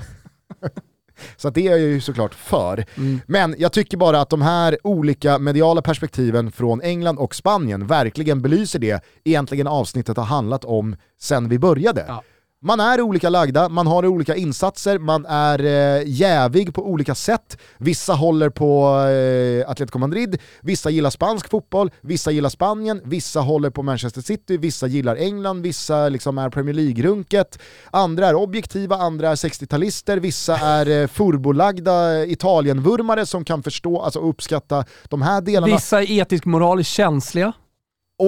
[1.37, 2.85] Så att det är jag ju såklart för.
[2.97, 3.21] Mm.
[3.27, 8.41] Men jag tycker bara att de här olika mediala perspektiven från England och Spanien verkligen
[8.41, 12.05] belyser det egentligen avsnittet har handlat om sen vi började.
[12.07, 12.23] Ja.
[12.63, 17.57] Man är olika lagda, man har olika insatser, man är eh, jävig på olika sätt.
[17.77, 23.69] Vissa håller på eh, Atletico Madrid, vissa gillar spansk fotboll, vissa gillar Spanien, vissa håller
[23.69, 27.59] på Manchester City, vissa gillar England, vissa liksom är Premier League-runket,
[27.91, 34.19] andra är objektiva, andra är 60-talister, vissa är eh, furbolagda Italienvurmare som kan förstå, alltså
[34.19, 37.53] uppskatta de här delarna, Vissa är etisk-moraliskt känsliga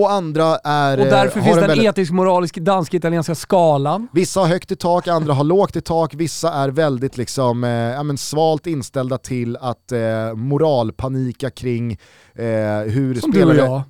[0.01, 0.97] och andra är...
[0.99, 4.07] och eh, därför har finns en den väldigt- etisk-moralisk dansk-italienska skalan.
[4.13, 7.69] Vissa har högt i tak, andra har lågt i tak, vissa är väldigt liksom, eh,
[7.69, 11.91] ja, men svalt inställda till att eh, moralpanika kring
[12.35, 12.45] eh,
[12.85, 13.57] hur Som du och spelare...
[13.57, 13.81] jag.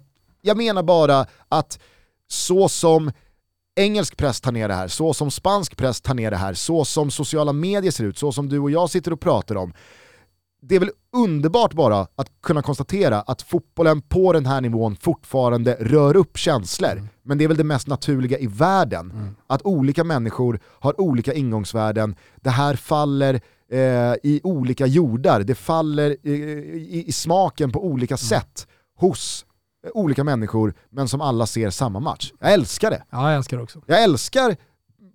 [0.42, 1.80] Jag menar bara att
[2.28, 3.12] så som
[3.76, 6.86] engelsk press tar ner det här, så som spansk press tar ner det här, så
[6.86, 9.74] som sociala medier ser ut, så som du och jag sitter och pratar om.
[10.66, 15.78] Det är väl underbart bara att kunna konstatera att fotbollen på den här nivån fortfarande
[15.80, 16.92] rör upp känslor.
[16.92, 17.08] Mm.
[17.24, 19.12] Men det är väl det mest naturliga i världen.
[19.12, 19.36] Mm.
[19.48, 23.42] Att olika människor har olika ingångsvärden, det här faller
[23.72, 23.80] eh,
[24.24, 28.18] i olika jordar, det faller i, i, i smaken på olika mm.
[28.18, 29.46] sätt hos
[29.94, 32.34] olika människor, men som alla ser samma match.
[32.40, 33.04] Jag älskar det.
[33.10, 33.82] Ja, jag älskar det också.
[33.86, 34.56] Jag älskar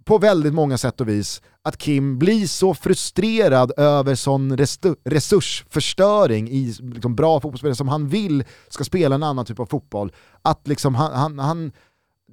[0.08, 4.56] på väldigt många sätt och vis att Kim blir så frustrerad över sån
[5.04, 10.12] resursförstöring i liksom bra fotbollsspelare som han vill ska spela en annan typ av fotboll.
[10.42, 11.72] Att liksom han, han, han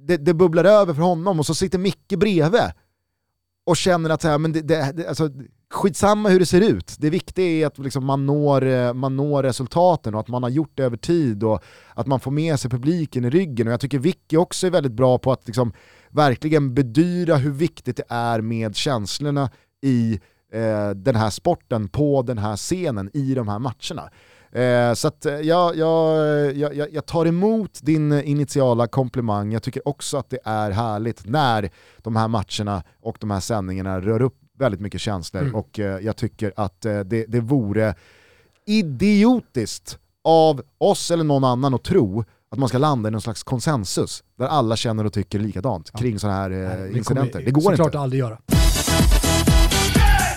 [0.06, 2.60] det, det, bubblar över för honom och så sitter Micke bredvid
[3.66, 5.30] och känner att så här, men det, det, alltså,
[5.70, 6.96] skitsamma hur det ser ut.
[6.98, 10.50] Det viktiga är att liksom man, når, eh, man når resultaten och att man har
[10.50, 11.62] gjort det över tid och
[11.94, 13.66] att man får med sig publiken i ryggen.
[13.66, 15.72] Och jag tycker Vicky också är väldigt bra på att liksom
[16.10, 19.50] verkligen bedyra hur viktigt det är med känslorna
[19.82, 20.20] i
[20.52, 24.10] eh, den här sporten, på den här scenen, i de här matcherna.
[24.52, 29.88] Eh, så att, eh, jag, jag, jag, jag tar emot din initiala komplimang, jag tycker
[29.88, 34.36] också att det är härligt när de här matcherna och de här sändningarna rör upp
[34.58, 35.54] väldigt mycket känslor mm.
[35.54, 37.94] och eh, jag tycker att eh, det, det vore
[38.66, 43.42] idiotiskt av oss eller någon annan att tro att man ska landa i någon slags
[43.42, 45.98] konsensus där alla känner och tycker likadant ja.
[45.98, 47.32] kring sådana här eh, Nej, det incidenter.
[47.32, 47.98] Kommer, det går såklart inte.
[47.98, 48.38] aldrig göra.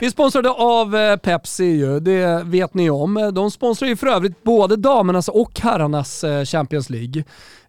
[0.01, 3.32] Vi är sponsrade av eh, Pepsi ju, det vet ni om.
[3.34, 7.24] De sponsrar ju för övrigt både damernas och herrarnas eh, Champions League.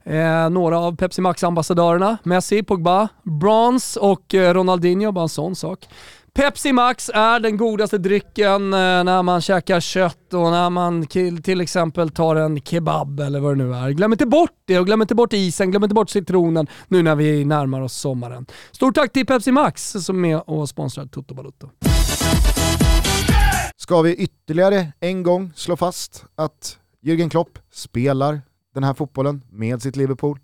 [0.04, 5.88] Eh, några av Pepsi Max-ambassadörerna, Messi, Pogba, Bronze och Ronaldinho, bara en sån sak.
[6.32, 11.06] Pepsi Max är den godaste drycken eh, när man käkar kött och när man
[11.42, 13.90] till exempel tar en kebab eller vad det nu är.
[13.90, 17.14] Glöm inte bort det och glöm inte bort isen, glöm inte bort citronen nu när
[17.14, 18.46] vi närmar oss sommaren.
[18.70, 21.70] Stort tack till Pepsi Max som är med och sponsrar Toto Balutto.
[23.76, 28.40] Ska vi ytterligare en gång slå fast att Jürgen Klopp spelar
[28.74, 30.38] den här fotbollen med sitt Liverpool?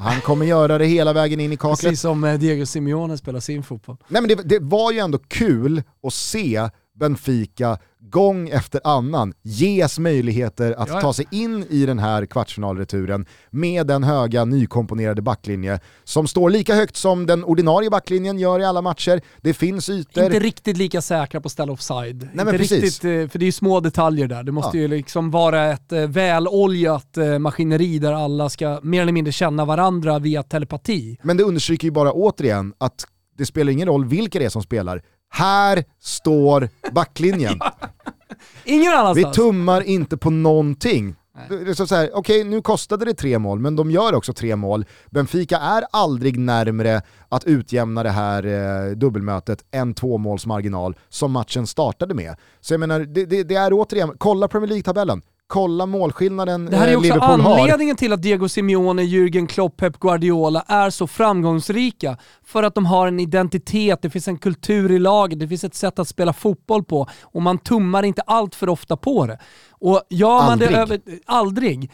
[0.00, 1.80] Han kommer göra det hela vägen in i kaklet.
[1.80, 3.96] Precis som eh, Diego Simeone spelar sin fotboll.
[4.08, 6.68] Nej men det, det var ju ändå kul att se
[7.00, 11.00] Benfica gång efter annan ges möjligheter att ja.
[11.00, 16.74] ta sig in i den här kvartsfinalreturen med den höga nykomponerade backlinje som står lika
[16.74, 19.20] högt som den ordinarie backlinjen gör i alla matcher.
[19.40, 20.24] Det finns ytor.
[20.24, 22.28] Inte riktigt lika säkra på att ställa offside.
[22.32, 24.42] Nej, Inte riktigt, eh, för det är ju små detaljer där.
[24.42, 24.82] Det måste ja.
[24.82, 29.64] ju liksom vara ett eh, väloljat eh, maskineri där alla ska mer eller mindre känna
[29.64, 31.18] varandra via telepati.
[31.22, 33.06] Men det understryker ju bara återigen att
[33.38, 35.02] det spelar ingen roll vilka det är som spelar.
[35.30, 37.56] Här står backlinjen.
[37.60, 37.72] ja.
[38.64, 39.38] Ingen annanstans.
[39.38, 41.16] Vi tummar inte på någonting.
[41.44, 44.84] Okej, okay, nu kostade det tre mål, men de gör också tre mål.
[45.10, 51.32] Benfica är aldrig närmre att utjämna det här eh, dubbelmötet än två måls marginal som
[51.32, 52.36] matchen startade med.
[52.60, 56.88] Så jag menar, det, det, det är återigen, kolla Premier League-tabellen kolla målskillnaden Det här
[56.88, 62.16] är eh, också anledningen till att Diego Simeone, Jürgen Klopp, Pep Guardiola är så framgångsrika.
[62.44, 65.74] För att de har en identitet, det finns en kultur i laget, det finns ett
[65.74, 69.38] sätt att spela fotboll på och man tummar inte allt för ofta på det.
[69.70, 70.70] Och man aldrig.
[70.70, 71.00] det över...
[71.26, 71.90] Aldrig.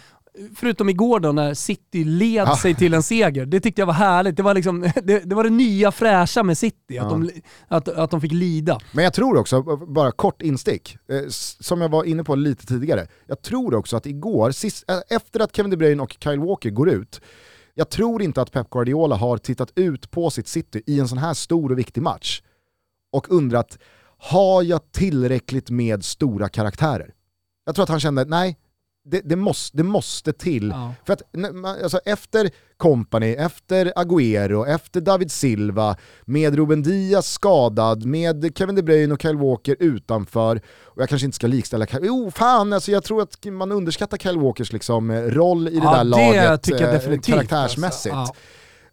[0.54, 2.56] Förutom igår då när City led ja.
[2.56, 3.46] sig till en seger.
[3.46, 4.36] Det tyckte jag var härligt.
[4.36, 7.02] Det var, liksom, det, det var det nya fräscha med City, ja.
[7.02, 7.30] att, de,
[7.68, 8.80] att, att de fick lida.
[8.92, 11.22] Men jag tror också, bara kort instick, eh,
[11.60, 15.40] som jag var inne på lite tidigare, jag tror också att igår, sist, eh, efter
[15.40, 17.20] att Kevin De Bruyne och Kyle Walker går ut,
[17.74, 21.18] jag tror inte att Pep Guardiola har tittat ut på sitt City i en sån
[21.18, 22.42] här stor och viktig match
[23.12, 23.78] och undrat,
[24.18, 27.14] har jag tillräckligt med stora karaktärer?
[27.64, 28.58] Jag tror att han kände, nej,
[29.10, 30.68] det, det, måste, det måste till.
[30.68, 30.94] Ja.
[31.04, 31.22] För att
[31.82, 38.82] alltså, efter Company, efter Agüero, efter David Silva, med Ruben Diaz skadad, med Kevin De
[38.82, 42.90] Bruyne och Kyle Walker utanför, och jag kanske inte ska likställa Kyle, jo fan alltså
[42.90, 46.70] jag tror att man underskattar Kyle Walkers liksom, roll i det ja, där det laget
[46.70, 48.14] eh, karaktärsmässigt.
[48.14, 48.34] Alltså.
[48.34, 48.40] Ja.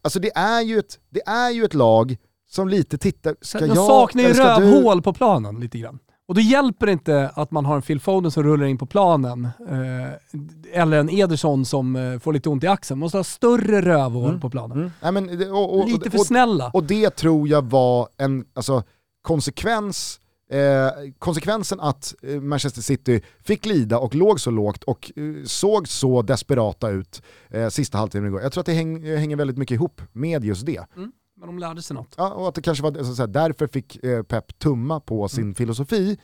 [0.01, 2.17] alltså det är, ju ett, det är ju ett lag
[2.49, 3.75] som lite tittar, ska De jag...
[3.75, 5.01] De saknar ju rövhål du...
[5.01, 5.99] på planen lite grann.
[6.27, 8.85] Och då hjälper det inte att man har en Phil Foden som rullar in på
[8.85, 12.99] planen, eh, eller en Ederson som eh, får lite ont i axeln.
[12.99, 14.41] Man måste ha större rövhål mm.
[14.41, 14.77] på planen.
[14.77, 14.91] Mm.
[15.01, 16.71] Ja, men, och, och, lite för snälla.
[16.73, 18.83] Och det tror jag var en alltså,
[19.21, 20.19] konsekvens
[20.49, 25.87] Eh, konsekvensen att eh, Manchester City fick lida och låg så lågt och eh, såg
[25.87, 28.41] så desperata ut eh, sista halvtimmen igår.
[28.41, 30.85] Jag tror att det häng, hänger väldigt mycket ihop med just det.
[30.95, 31.11] Mm
[31.43, 32.15] men de lärde sig något.
[32.17, 35.55] Ja, och att det kanske var så därför fick eh, Pep tumma på sin mm.
[35.55, 36.17] filosofi.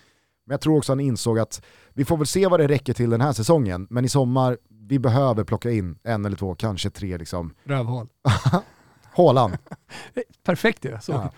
[0.46, 3.10] Men jag tror också han insåg att vi får väl se vad det räcker till
[3.10, 7.18] den här säsongen, men i sommar, vi behöver plocka in en eller två, kanske tre
[7.18, 7.54] liksom.
[7.64, 8.08] Rövhål.
[9.04, 9.58] Haaland.
[10.44, 10.98] Perfekt ju.
[11.08, 11.32] Ja.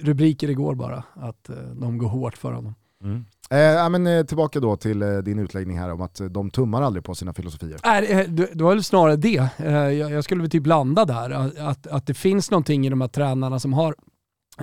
[0.00, 2.74] Rubriker igår bara, att eh, de går hårt för honom.
[3.04, 3.24] Mm.
[3.50, 6.82] Eh, men, eh, tillbaka då till eh, din utläggning här om att eh, de tummar
[6.82, 7.78] aldrig på sina filosofier.
[7.84, 9.48] Äh, eh, det det var väl snarare det.
[9.56, 11.30] Eh, Jag jag skulle väl typ landa där.
[11.30, 13.94] Att- Att, att det finns någonting i de här tränarna som har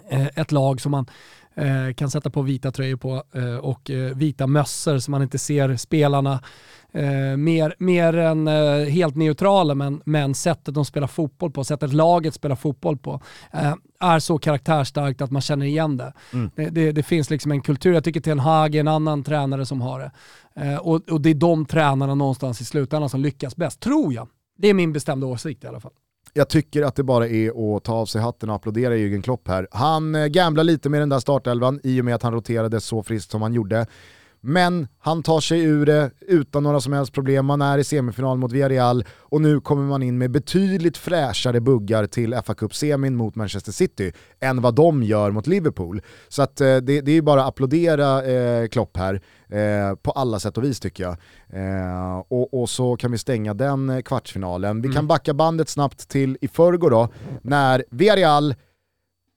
[0.09, 1.05] eh, ett lag som man
[1.55, 5.37] eh, kan sätta på vita tröjor på eh, och eh, vita mössor så man inte
[5.37, 6.39] ser spelarna
[6.95, 11.93] eh, mer, mer än eh, helt neutrala men, men sättet de spelar fotboll på, sättet
[11.93, 13.21] laget spelar fotboll på
[13.53, 16.13] eh, är så karaktärstarkt att man känner igen det.
[16.33, 16.51] Mm.
[16.55, 16.91] Det, det.
[16.91, 19.99] Det finns liksom en kultur, jag tycker Ten Hag är en annan tränare som har
[19.99, 20.11] det.
[20.61, 24.27] Eh, och, och det är de tränarna någonstans i slutändan som lyckas bäst, tror jag.
[24.57, 25.91] Det är min bestämda åsikt i alla fall.
[26.33, 29.47] Jag tycker att det bara är att ta av sig hatten och applådera Jürgen Klopp
[29.47, 29.67] här.
[29.71, 33.03] Han eh, gamblar lite med den där startelvan i och med att han roterade så
[33.03, 33.87] friskt som han gjorde.
[34.47, 37.45] Men han tar sig ur det utan några som helst problem.
[37.45, 42.07] Man är i semifinal mot Villarreal och nu kommer man in med betydligt fräschare buggar
[42.07, 46.01] till fa Cup-semin mot Manchester City än vad de gör mot Liverpool.
[46.27, 50.39] Så att, eh, det, det är bara att applådera eh, Klopp här eh, på alla
[50.39, 51.17] sätt och vis tycker jag.
[51.49, 54.81] Eh, och, och så kan vi stänga den eh, kvartsfinalen.
[54.81, 57.09] Vi kan backa bandet snabbt till i förrgår då,
[57.41, 58.55] när Villarreal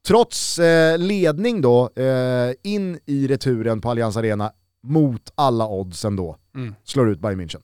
[0.06, 4.52] trots eh, ledning då, eh, in i returen på Allianz Arena
[4.86, 6.74] mot alla odds ändå, Mm.
[6.84, 7.60] slår ut Bayern München.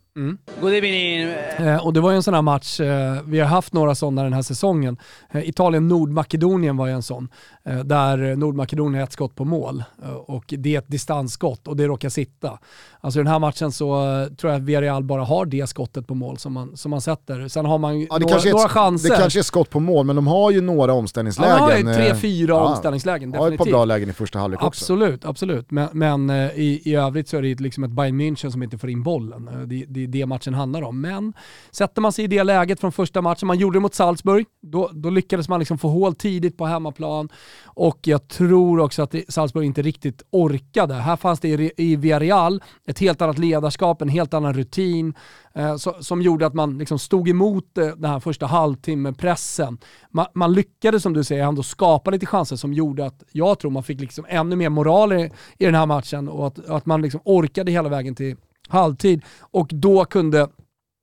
[0.61, 1.21] Good evening.
[1.67, 4.23] Eh, och det var ju en sån här match, eh, vi har haft några sådana
[4.23, 4.97] den här säsongen.
[5.33, 7.29] Eh, Italien-Nordmakedonien var ju en sån,
[7.65, 11.77] eh, där Nordmakedonien har ett skott på mål eh, och det är ett distansskott och
[11.77, 12.59] det råkar sitta.
[13.01, 16.07] Alltså i den här matchen så eh, tror jag att Villarreal bara har det skottet
[16.07, 17.49] på mål som man, som man sätter.
[17.49, 19.11] Sen har man Ja, det, några, kanske är några chanser.
[19.11, 21.53] det kanske är skott på mål, men de har ju några ja, omställningslägen.
[21.61, 24.63] man har ju tre, fyra ja, omställningslägen, Har ett par bra lägen i första halvlek
[24.63, 24.67] också.
[24.85, 25.71] Absolut, absolut.
[25.71, 28.74] Men, men eh, i, i övrigt så är det liksom ett Bayern München som inte
[28.79, 29.49] får in bollen.
[29.49, 31.01] Eh, det, det är det matchen handlar om.
[31.01, 31.33] Men
[31.71, 34.91] sätter man sig i det läget från första matchen, man gjorde det mot Salzburg, då,
[34.93, 37.29] då lyckades man liksom få hål tidigt på hemmaplan.
[37.65, 40.95] Och jag tror också att Salzburg inte riktigt orkade.
[40.95, 45.15] Här fanns det i, i Villarreal ett helt annat ledarskap, en helt annan rutin
[45.55, 49.79] eh, så, som gjorde att man liksom stod emot eh, den här första halvtimme-pressen.
[50.11, 53.71] Man, man lyckades som du säger ändå skapa lite chanser som gjorde att jag tror
[53.71, 57.03] man fick liksom ännu mer moral i, i den här matchen och att, att man
[57.03, 58.37] liksom orkade hela vägen till
[58.69, 59.23] halvtid.
[59.41, 60.41] Och då kunde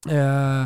[0.09, 0.65] eh,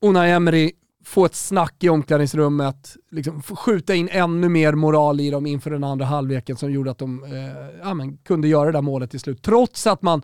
[0.00, 0.72] Unai Emery
[1.04, 5.84] få ett snack i omklädningsrummet, liksom skjuta in ännu mer moral i dem inför den
[5.84, 9.20] andra halvleken som gjorde att de eh, ja, men, kunde göra det där målet till
[9.20, 9.42] slut.
[9.42, 10.22] Trots att man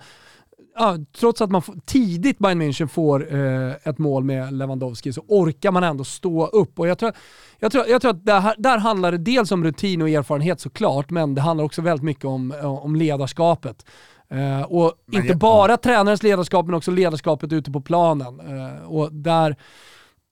[0.78, 5.70] Ja, trots att man tidigt Bayern München får eh, ett mål med Lewandowski så orkar
[5.70, 6.78] man ändå stå upp.
[6.78, 7.12] Och jag tror,
[7.58, 11.10] jag tror, jag tror att där, där handlar det dels om rutin och erfarenhet såklart,
[11.10, 13.86] men det handlar också väldigt mycket om, eh, om ledarskapet.
[14.30, 18.40] Eh, och Men inte jag- bara tränarens ledarskap, men också ledarskapet ute på planen.
[18.40, 19.56] Eh, och där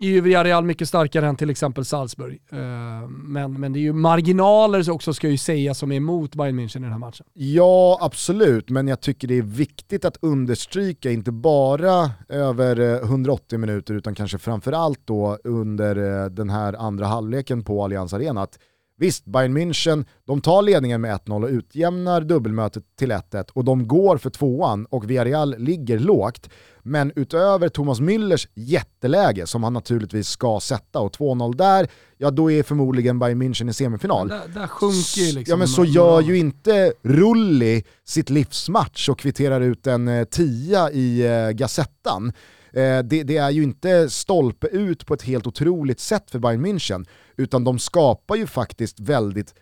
[0.01, 2.41] är ju Villarreal mycket starkare än till exempel Salzburg.
[2.53, 5.97] Eh, men, men det är ju marginaler så också ska jag ju säga som är
[5.97, 7.27] emot Bayern München i den här matchen.
[7.33, 13.59] Ja, absolut, men jag tycker det är viktigt att understryka, inte bara över eh, 180
[13.59, 18.43] minuter utan kanske framförallt då under den här andra halvleken på Allianz Arena.
[18.43, 18.59] Att
[18.97, 23.89] Visst, Bayern München, de tar ledningen med 1-0 och utjämnar dubbelmötet till 1-1 och de
[23.89, 26.51] går för tvåan och Villarreal ligger lågt.
[26.83, 32.51] Men utöver Thomas Müllers jätteläge som han naturligtvis ska sätta och 2-0 där, ja då
[32.51, 34.29] är förmodligen Bayern München i semifinal.
[34.29, 35.53] Där, där sjunker ju liksom...
[35.53, 40.91] Ja men så gör ju inte Rulli sitt livsmatch och kvitterar ut en eh, tia
[40.91, 42.33] i eh, Gazettan.
[42.75, 46.67] Eh, det, det är ju inte stolpe ut på ett helt otroligt sätt för Bayern
[46.67, 47.07] München,
[47.37, 49.55] utan de skapar ju faktiskt väldigt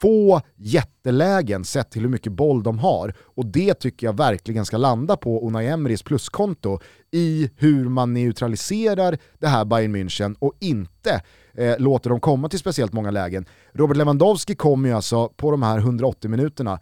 [0.00, 3.14] få jättelägen sett till hur mycket boll de har.
[3.20, 6.78] Och det tycker jag verkligen ska landa på Unai Emerys pluskonto
[7.10, 11.22] i hur man neutraliserar det här Bayern München och inte
[11.54, 13.46] eh, låter dem komma till speciellt många lägen.
[13.72, 16.80] Robert Lewandowski kommer ju alltså på de här 180 minuterna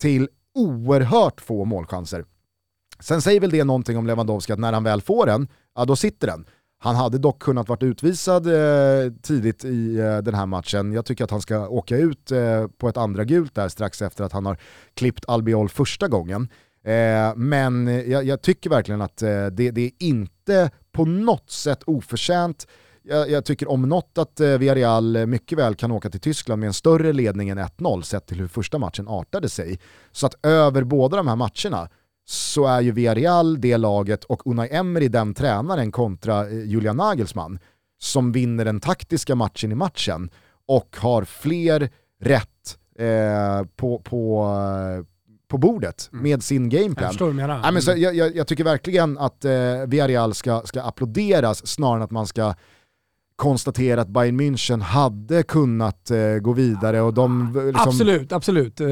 [0.00, 2.24] till oerhört få målchanser.
[3.02, 5.96] Sen säger väl det någonting om Lewandowski att när han väl får den, ja då
[5.96, 6.44] sitter den.
[6.78, 10.92] Han hade dock kunnat varit utvisad eh, tidigt i eh, den här matchen.
[10.92, 14.24] Jag tycker att han ska åka ut eh, på ett andra gult där strax efter
[14.24, 14.56] att han har
[14.94, 16.48] klippt Albiol första gången.
[16.84, 21.82] Eh, men jag, jag tycker verkligen att eh, det, det är inte på något sätt
[21.86, 22.66] oförtjänt.
[23.02, 26.66] Jag, jag tycker om något att eh, Villarreal mycket väl kan åka till Tyskland med
[26.66, 29.80] en större ledning än 1-0 sett till hur första matchen artade sig.
[30.12, 31.88] Så att över båda de här matcherna
[32.32, 37.58] så är ju Villarreal det laget och Unai Emery den tränaren kontra eh, Julian Nagelsmann
[38.00, 40.30] som vinner den taktiska matchen i matchen
[40.68, 44.44] och har fler rätt eh, på, på,
[44.98, 45.04] eh,
[45.48, 47.16] på bordet med sin Jag gameplan.
[47.18, 47.60] du menar.
[47.62, 49.52] Nej, men så, jag, jag, jag tycker verkligen att eh,
[49.86, 52.54] Villarreal ska, ska applåderas snarare än att man ska
[53.36, 57.52] konstatera att Bayern München hade kunnat eh, gå vidare och de...
[57.66, 57.88] Liksom...
[57.88, 58.80] Absolut, absolut.
[58.80, 58.86] Eh,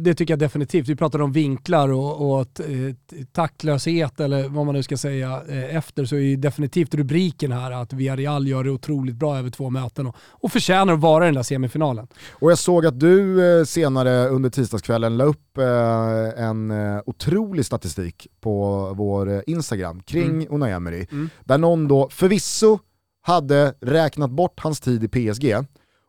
[0.00, 0.88] det tycker jag definitivt.
[0.88, 2.94] Vi pratade om vinklar och, och eh,
[3.32, 7.70] taktlöshet eller vad man nu ska säga eh, efter så är ju definitivt rubriken här
[7.70, 11.26] att Villarreal gör det otroligt bra över två möten och, och förtjänar att vara i
[11.26, 12.06] den där semifinalen.
[12.30, 16.72] Och jag såg att du eh, senare under tisdagskvällen la upp eh, en
[17.06, 20.46] otrolig statistik på vår Instagram kring mm.
[20.50, 21.06] Unai Emery.
[21.10, 21.30] Mm.
[21.44, 22.78] Där någon då förvisso
[23.22, 25.54] hade räknat bort hans tid i PSG,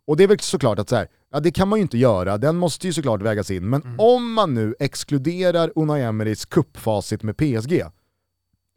[0.05, 2.37] och det är väl såklart att så här, ja, det kan man ju inte göra,
[2.37, 3.99] den måste ju såklart vägas in, men mm.
[3.99, 7.83] om man nu exkluderar Unai Emerys kuppfacit med PSG,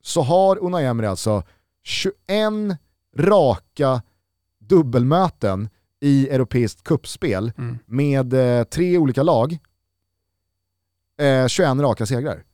[0.03, 1.43] så har Unai Emery alltså
[1.83, 2.13] 21
[3.19, 4.03] raka
[4.61, 5.69] dubbelmöten
[6.01, 7.79] i europeiskt kuppspel mm.
[7.87, 9.59] med eh, tre olika lag,
[11.21, 12.46] eh, 21 raka segrar.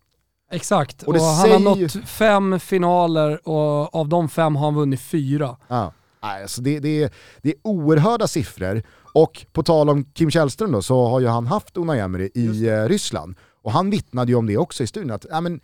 [0.52, 5.00] Exakt, och, och han har nått fem finaler och av de fem har han vunnit
[5.00, 5.56] fyra.
[5.68, 5.92] Ja.
[6.20, 7.10] Alltså det, det, är,
[7.42, 8.82] det är oerhörda siffror
[9.14, 12.68] och på tal om Kim Källström då, så har ju han haft Unai Emery i
[12.68, 13.36] eh, Ryssland.
[13.62, 15.60] Och han vittnade ju om det också i studion, att ja, men,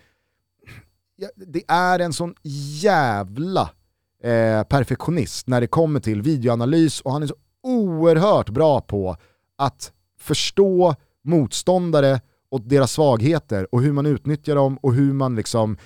[1.16, 2.34] ja, det är en sån
[2.82, 3.70] jävla
[4.22, 9.16] eh, perfektionist när det kommer till videoanalys och han är så oerhört bra på
[9.59, 12.20] att förstå motståndare
[12.51, 15.76] och deras svagheter och hur man utnyttjar dem och hur man liksom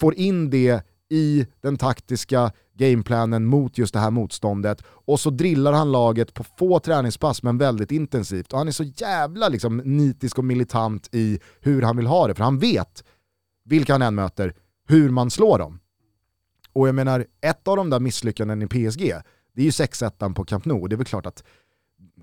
[0.00, 4.82] får in det i den taktiska gameplanen mot just det här motståndet.
[4.86, 8.52] Och så drillar han laget på få träningspass men väldigt intensivt.
[8.52, 12.34] Och han är så jävla liksom nitisk och militant i hur han vill ha det
[12.34, 13.04] för han vet
[13.64, 14.54] vilka han än möter,
[14.88, 15.80] hur man slår dem.
[16.72, 19.14] Och jag menar, ett av de där misslyckanden i PSG,
[19.54, 20.80] det är ju 6-1 på Camp Nou.
[20.80, 21.44] Och det är väl klart att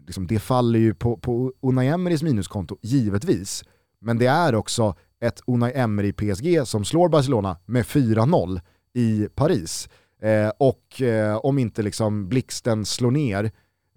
[0.06, 3.64] liksom, det faller ju på, på Unai Emerys minuskonto, givetvis.
[4.02, 8.62] Men det är också ett Unai Emery PSG som slår Barcelona med 4-0
[8.94, 9.90] i Paris.
[10.22, 13.52] Eh, och eh, om inte liksom blixten slår ner,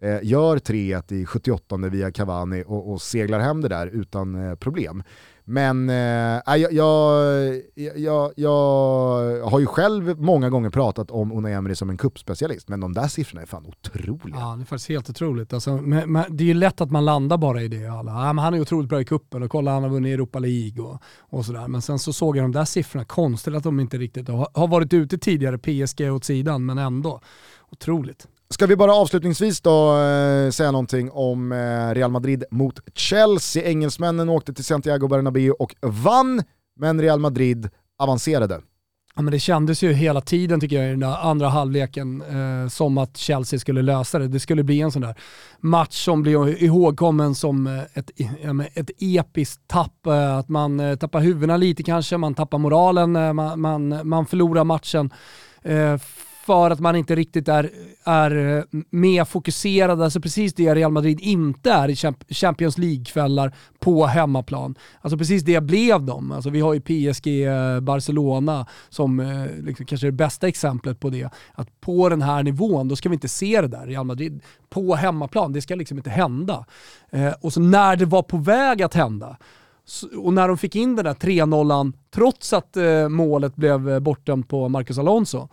[0.05, 4.55] eh, gör 3-1 i 78 via Cavani och, och, seglar hem det där utan eh,
[4.55, 5.03] problem.
[5.47, 7.63] Men eh, jag, jag,
[7.97, 12.81] jag, jag, har ju själv många gånger pratat om Unai Emery som en kuppspecialist, men
[12.81, 14.39] de där siffrorna är fan otroliga.
[14.39, 15.53] Ja, det är faktiskt helt otroligt.
[15.53, 17.87] Alltså, men, men, det är ju lätt att man landar bara i det.
[17.87, 18.13] Alla.
[18.13, 21.03] Ja, han är otroligt bra i kuppen och kolla han har vunnit Europa League och,
[21.21, 21.69] och sådär.
[21.69, 24.69] Men sen så såg jag de där siffrorna, konstigt att de inte riktigt har, har
[24.69, 27.21] varit ute tidigare, PSG åt sidan, men ändå.
[27.71, 28.29] Otroligt.
[28.49, 33.63] Ska vi bara avslutningsvis då eh, säga någonting om eh, Real Madrid mot Chelsea.
[33.63, 36.43] Engelsmännen åkte till Santiago Bernabéu och vann,
[36.77, 38.61] men Real Madrid avancerade.
[39.17, 42.69] Ja, men det kändes ju hela tiden tycker jag i den där andra halvleken eh,
[42.69, 44.29] som att Chelsea skulle lösa det.
[44.29, 45.15] Det skulle bli en sån där
[45.61, 48.11] match som blir ihågkommen som eh, ett,
[48.75, 50.07] ett episkt tapp.
[50.07, 54.27] Eh, att man eh, tappar huvudena lite kanske, man tappar moralen, eh, man, man, man
[54.27, 55.11] förlorar matchen
[56.45, 57.71] för att man inte riktigt är,
[58.05, 61.97] är eh, mer fokuserad, alltså precis det Real Madrid inte är i
[62.35, 64.75] Champions League-kvällar på hemmaplan.
[65.01, 66.33] Alltså precis det blev de.
[66.33, 71.01] Alltså vi har ju PSG eh, Barcelona som eh, liksom kanske är det bästa exemplet
[71.01, 71.29] på det.
[71.53, 74.95] Att på den här nivån, då ska vi inte se det där, Real Madrid på
[74.95, 76.65] hemmaplan, det ska liksom inte hända.
[77.41, 79.37] och så när det var på väg att hända,
[80.19, 82.77] och när de fick in den där 3-0, trots att
[83.09, 85.49] målet blev bortdömt på Marcus Alonso,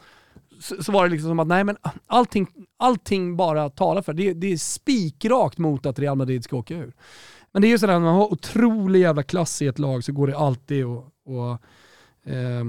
[0.62, 2.48] så, så, var det liksom som att nej men allting,
[2.78, 4.34] allting bara talar för det.
[4.34, 6.94] Det är spikrakt mot att Real Madrid ska åka ur.
[7.52, 10.12] Men det är ju sådär, när man har otrolig jävla klass i ett lag så
[10.12, 11.52] går det alltid att, och,
[12.32, 12.64] eh,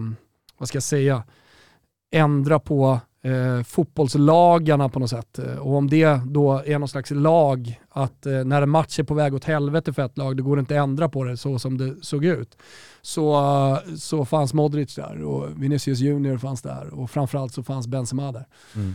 [0.59, 1.24] vad ska jag säga,
[2.11, 5.39] ändra på eh, fotbollslagarna på något sätt.
[5.39, 9.05] Eh, och om det då är någon slags lag, att eh, när en match är
[9.05, 11.37] på väg åt helvete för ett lag, då går det inte att ändra på det
[11.37, 12.57] så som det såg ut.
[13.03, 18.33] Så, så fanns Modric där och Vinicius Junior fanns där och framförallt så fanns Benzema
[18.33, 18.47] där.
[18.75, 18.95] Mm.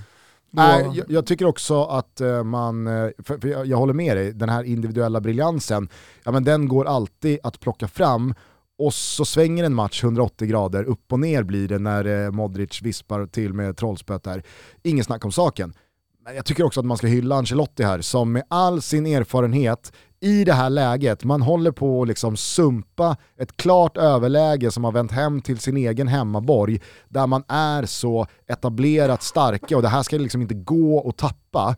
[0.49, 2.85] Nej, jag, jag, tycker också att uh, man,
[3.17, 5.89] för, för jag, jag, håller med dig, den här individuella briljansen,
[6.23, 8.33] ja, men den går alltid att plocka fram
[8.77, 12.81] och så svänger en match 180 grader, upp och ner blir det när eh, Modric
[12.81, 14.43] vispar till med trollspöt där.
[14.83, 15.73] Ingen snack om saken.
[16.27, 19.91] Men jag tycker också att man ska hylla Ancelotti här, som med all sin erfarenhet
[20.19, 24.91] i det här läget, man håller på att liksom sumpa ett klart överläge som har
[24.91, 30.03] vänt hem till sin egen hemmaborg, där man är så etablerat starka och det här
[30.03, 31.75] ska liksom inte gå att tappa.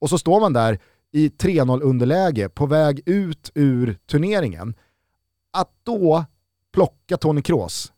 [0.00, 0.78] Och så står man där
[1.12, 4.74] i 3-0 underläge på väg ut ur turneringen.
[5.52, 6.24] Att då
[6.76, 7.92] plocka Tony Kroos.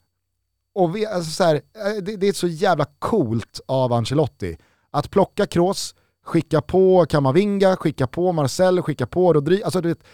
[0.74, 4.58] Och vi, alltså så här, eh, det, det, är så jävla coolt av Ancelotti.
[4.90, 9.62] Att plocka Kroos, skicka på Kamavinga, skicka på Marcel, skicka på Rodri.
[9.62, 10.04] Alltså, du vet,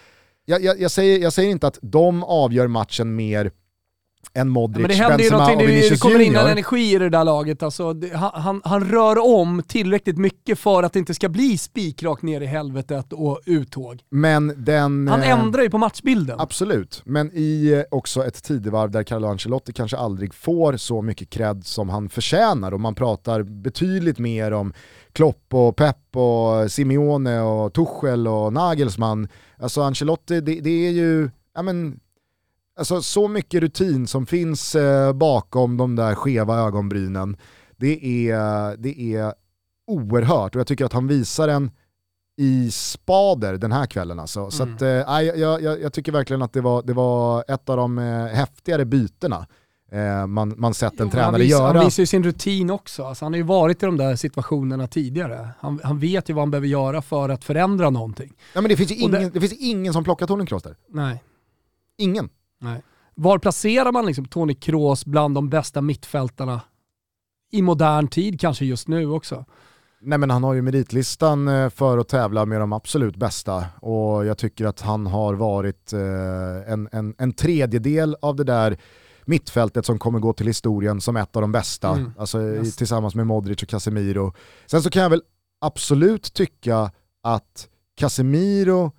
[0.44, 3.50] jag, jag, jag, säger, jag säger inte att de avgör matchen mer
[4.33, 6.95] en Modric, Men det händer ju Benzema och det, Vinicius det kommer in en energi
[6.95, 7.62] i det där laget.
[7.62, 11.59] Alltså, det, han, han, han rör om tillräckligt mycket för att det inte ska bli
[11.59, 14.01] spikrakt ner i helvetet och uttåg.
[14.11, 15.09] Men den...
[15.09, 16.41] Han eh, ändrar ju på matchbilden.
[16.41, 21.31] Absolut, men i eh, också ett tidevarv där Carlo Ancelotti kanske aldrig får så mycket
[21.31, 24.72] cred som han förtjänar och man pratar betydligt mer om
[25.12, 29.29] Klopp och Pep och Simeone och Tuchel och Nagelsmann.
[29.59, 32.01] Alltså Ancelotti, det, det är ju, ja men,
[32.79, 37.37] alltså så mycket rutin som finns eh, bakom de där skeva ögonbrynen.
[37.77, 39.35] Det är, det är
[39.87, 41.70] oerhört och jag tycker att han visar en
[42.37, 44.51] i spader den här kvällen alltså.
[44.51, 44.75] Så Mm.
[44.75, 47.99] att, eh, jag, jag, jag tycker verkligen att det var, det var ett av de
[47.99, 49.47] eh, häftigare bytena
[49.93, 51.72] eh, man, man sett en Jo, han, tränare vis, göra.
[51.77, 53.05] han visar ju sin rutin också.
[53.05, 55.49] Alltså, han har ju varit i de där situationerna tidigare.
[55.61, 58.33] Han, han vet ju vad han behöver göra för att förändra någonting.
[58.55, 59.41] Ja, men det, finns Och det- ingen, det...
[59.41, 60.77] finns ingen som plockar Tony Kroos där.
[60.89, 61.22] Nej.
[61.99, 62.29] Ingen.
[62.64, 62.82] Nej.
[63.14, 66.60] Var placerar man liksom Toni Kroos bland de bästa mittfältarna
[67.52, 69.44] i modern tid kanske just nu också?
[70.00, 74.26] Nej men han har ju meritlistan eh, för att tävla med de absolut bästa och
[74.26, 78.76] jag tycker att han har varit eh, en, en, en tredjedel av det där
[79.24, 82.12] mittfältet som kommer gå till historien som ett av de bästa, Mm.
[82.18, 82.76] alltså Yes.
[82.76, 84.34] tillsammans med Modric och Casemiro.
[84.66, 85.22] Sen så kan jag väl
[85.60, 86.90] absolut tycka
[87.22, 88.92] att Casemiro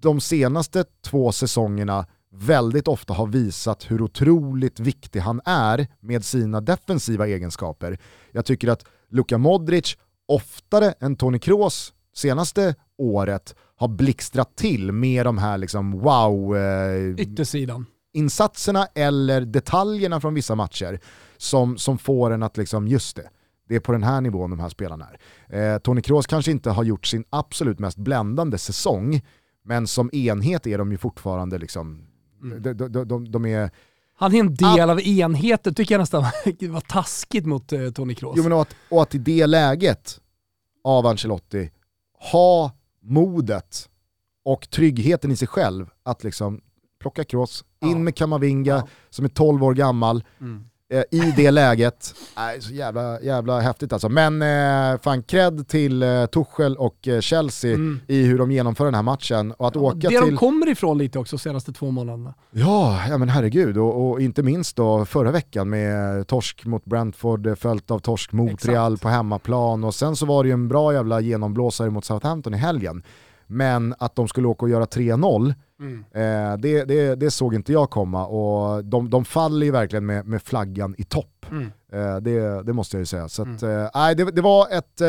[0.00, 6.60] de senaste två säsongerna väldigt ofta har visat hur otroligt viktig han är med sina
[6.60, 7.98] defensiva egenskaper.
[8.32, 9.96] Jag tycker att Luka Modric
[10.28, 17.14] oftare än Toni Kroos senaste året har blixtrat till med de här liksom wow eh,
[17.18, 17.86] Yttersidan.
[18.12, 21.00] insatserna eller detaljerna från vissa matcher
[21.36, 23.30] som, som får en att liksom, just det,
[23.68, 25.08] det är på den här nivån de här spelarna
[25.48, 25.74] är.
[25.74, 29.20] Eh, Toni Kroos kanske inte har gjort sin absolut mest bländande säsong,
[29.64, 32.06] men som enhet är de ju fortfarande liksom,
[32.42, 32.62] Mm.
[32.62, 33.70] de, de, de, de är,
[34.14, 36.22] Han är en del av enheten, tycker jag nästan
[36.60, 38.34] var taskigt mot eh, Toni Kroos.
[38.36, 40.20] jo men och att, och att i det läget
[40.84, 41.70] av Ancelotti
[42.32, 42.72] ha
[43.02, 43.88] modet
[44.44, 46.60] och tryggheten i sig själv att liksom
[47.00, 48.88] plocka Kroos, in med Kamavinga Ja.
[49.10, 50.64] som är 12 år gammal, Mm.
[50.92, 52.14] Eh, i det läget.
[52.36, 54.08] Nej, så jävla, jävla häftigt alltså.
[54.08, 58.00] Men eh, fan cred till eh, Tuchel och eh, Chelsea Mm.
[58.06, 59.52] i hur de genomför den här matchen.
[59.52, 60.20] Och att åka det till...
[60.20, 62.34] de kommer ifrån lite också senaste två månaderna.
[62.50, 63.78] Ja, ja men herregud.
[63.78, 68.50] Och, och inte minst då förra veckan med torsk mot Brentford, följt av torsk mot
[68.50, 68.68] Exakt.
[68.72, 69.84] Real på hemmaplan.
[69.84, 73.02] Och sen så var det ju en bra jävla genomblåsare mot Southampton i helgen.
[73.46, 75.54] Men att de skulle åka och göra 3-0,
[76.14, 78.26] eh, det, det, det såg inte jag komma.
[78.26, 81.46] Och de, de faller ju verkligen med, med flaggan i topp.
[81.50, 81.72] Mm.
[81.92, 83.28] Eh, det, det måste jag ju säga.
[83.28, 85.08] Så att, eh, nej, det, det var ett eh,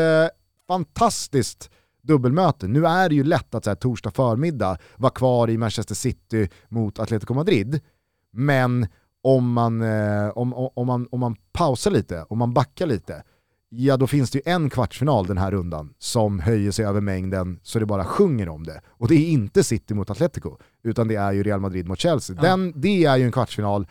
[0.68, 1.70] fantastiskt
[2.02, 2.68] dubbelmöte.
[2.68, 6.48] Nu är det ju lätt att så här, torsdag förmiddag vara kvar i Manchester City
[6.68, 7.80] mot Atletico Madrid.
[8.32, 8.86] Men
[9.22, 13.22] om man, eh, om, om, om, man, om man pausar lite, om man backar lite,
[13.76, 17.60] ja då finns det ju en kvartsfinal den här rundan som höjer sig över mängden
[17.62, 18.80] så det bara sjunger om det.
[18.88, 22.36] Och det är inte City mot Atletico, utan det är ju Real Madrid mot Chelsea.
[22.36, 22.42] Ja.
[22.42, 23.86] Den, det är ju en kvartsfinal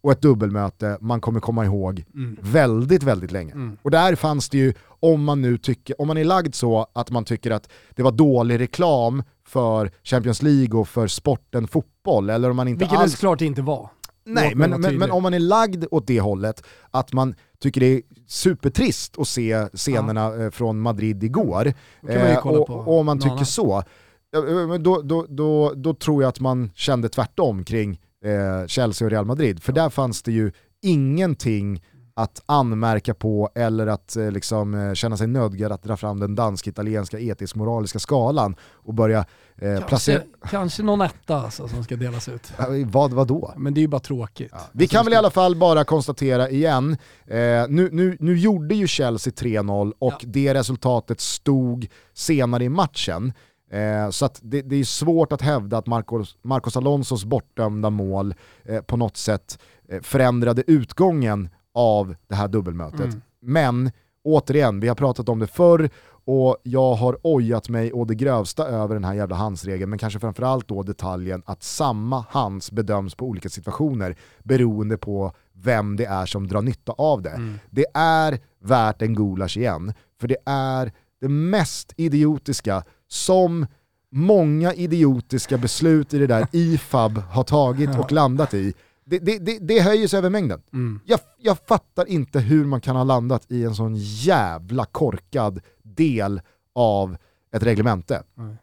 [0.00, 2.36] och ett dubbelmöte man kommer komma ihåg Mm.
[2.40, 3.52] väldigt, väldigt länge.
[3.52, 3.76] Mm.
[3.82, 7.10] Och där fanns det ju, om man nu tycker, om man är lagd så att
[7.10, 12.50] man tycker att det var dålig reklam för Champions League och för sporten fotboll, eller
[12.50, 13.12] om man inte Vilket det alls...
[13.12, 13.90] såklart inte var.
[14.26, 17.86] Nej, men, men, men om man är lagd åt det hållet, att man tycker det
[17.86, 21.72] är supertrist att se scenerna eh, från Madrid igår,
[22.08, 23.48] eh, och, och om man tycker annat.
[23.48, 23.82] så,
[24.30, 29.06] ja, eh, då, då, då, då tror jag att man kände tvärtom kring eh, Chelsea
[29.06, 30.52] och Real Madrid, för där fanns det ju
[30.82, 31.82] ingenting
[32.18, 36.34] att anmärka på eller att eh, liksom, eh, känna sig nödgad att dra fram den
[36.34, 39.24] dansk-italienska etisk-moraliska skalan och börja
[39.56, 40.18] eh, placera...
[40.18, 42.52] Kanske, kanske någon etta alltså, som ska delas ut.
[42.58, 43.52] Ja, Vad, vad då?
[43.56, 44.52] Men det är ju bara tråkigt.
[44.52, 46.96] Alltså, Vi kan väl i alla fall bara konstatera igen,
[47.26, 47.36] eh,
[47.68, 50.28] nu, nu, nu gjorde ju Chelsea 3-0 och Ja.
[50.28, 53.32] det resultatet stod senare i matchen.
[53.70, 58.34] Eh, så att det, det är svårt att hävda att Marcos, Marcos Alonsos bortdömda mål
[58.64, 59.58] eh, på något sätt
[59.88, 63.00] eh, förändrade utgången av det här dubbelmötet.
[63.00, 63.22] Mm.
[63.40, 63.90] Men
[64.24, 65.90] återigen, vi har pratat om det förr
[66.24, 70.20] och jag har ojat mig å det grövsta över den här jävla handsregeln, men kanske
[70.20, 76.26] framförallt då detaljen att samma hands bedöms på olika situationer beroende på vem det är
[76.26, 77.30] som drar nytta av det.
[77.30, 77.58] Mm.
[77.70, 83.66] Det är värt en gulasch igen, för det är det mest idiotiska som
[84.10, 88.74] många idiotiska beslut i det där IFAB har tagit och landat i.
[89.06, 90.62] Det, det, det, det höjer sig över mängden.
[90.72, 91.00] Mm.
[91.04, 96.40] Jag, jag fattar inte hur man kan ha landat i en sån jävla korkad del
[96.74, 97.16] av
[97.52, 98.22] ett reglemente.
[98.34, 98.56] Nej.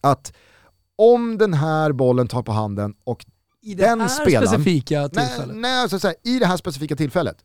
[0.00, 0.32] Att
[0.96, 3.26] om den här bollen tar på handen och
[3.62, 5.56] I Den här spelaren- specifika Nej, tillfället.
[5.56, 7.36] nej så här, i det här specifika tillfället.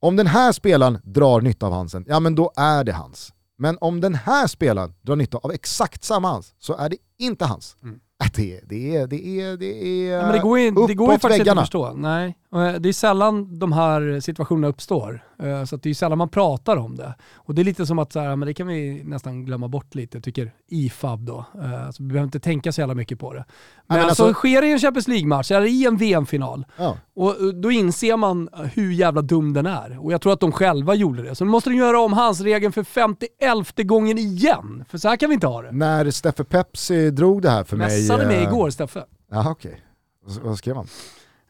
[0.00, 3.32] Om den här spelaren drar nytta av hansen, ja men då är det hans.
[3.58, 7.44] Men om den här spelaren drar nytta av exakt samma hans, så är det inte
[7.44, 7.76] hans.
[7.82, 8.00] Mm.
[8.34, 11.18] Det, det, är, det, är, det är Ja, men det går ju, det går ju
[11.18, 11.60] faktiskt inte väggarna.
[11.60, 11.92] att förstå.
[11.96, 12.36] Nej.
[12.54, 15.24] Eh, Det är sällan de här situationerna uppstår.
[15.42, 17.14] Eh, Så det är sällan man pratar om det.
[17.34, 19.94] Och det är lite som att så här, men det kan vi nästan glömma bort
[19.94, 21.44] lite, tycker IFAB då.
[21.54, 23.44] Eh, Så vi behöver inte tänka så jävla mycket på det.
[23.86, 26.96] Men, men alltså, alltså- sker det i en Champions League-match, eller i en VM-final, Ja.
[27.16, 30.04] och då inser man hur jävla dum den är.
[30.04, 31.34] Och jag tror att de själva gjorde det.
[31.34, 34.84] Så nu måste de göra om hans regeln för 51 gången igen.
[34.88, 35.72] För så här kan vi inte ha det.
[35.72, 37.86] När Steffe Pepsi drog det här för mig...
[37.86, 39.04] Mässade mig igår, Steffe.
[39.30, 39.80] Jaha okej.
[40.26, 40.86] Vad- Vad skrev han?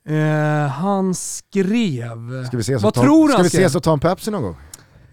[0.09, 2.45] Eh, han skrev...
[2.47, 3.61] Ska vi ses Vad ta, tror ska han vi skrev?
[3.61, 4.57] ses och ta en Pepsi någon gång?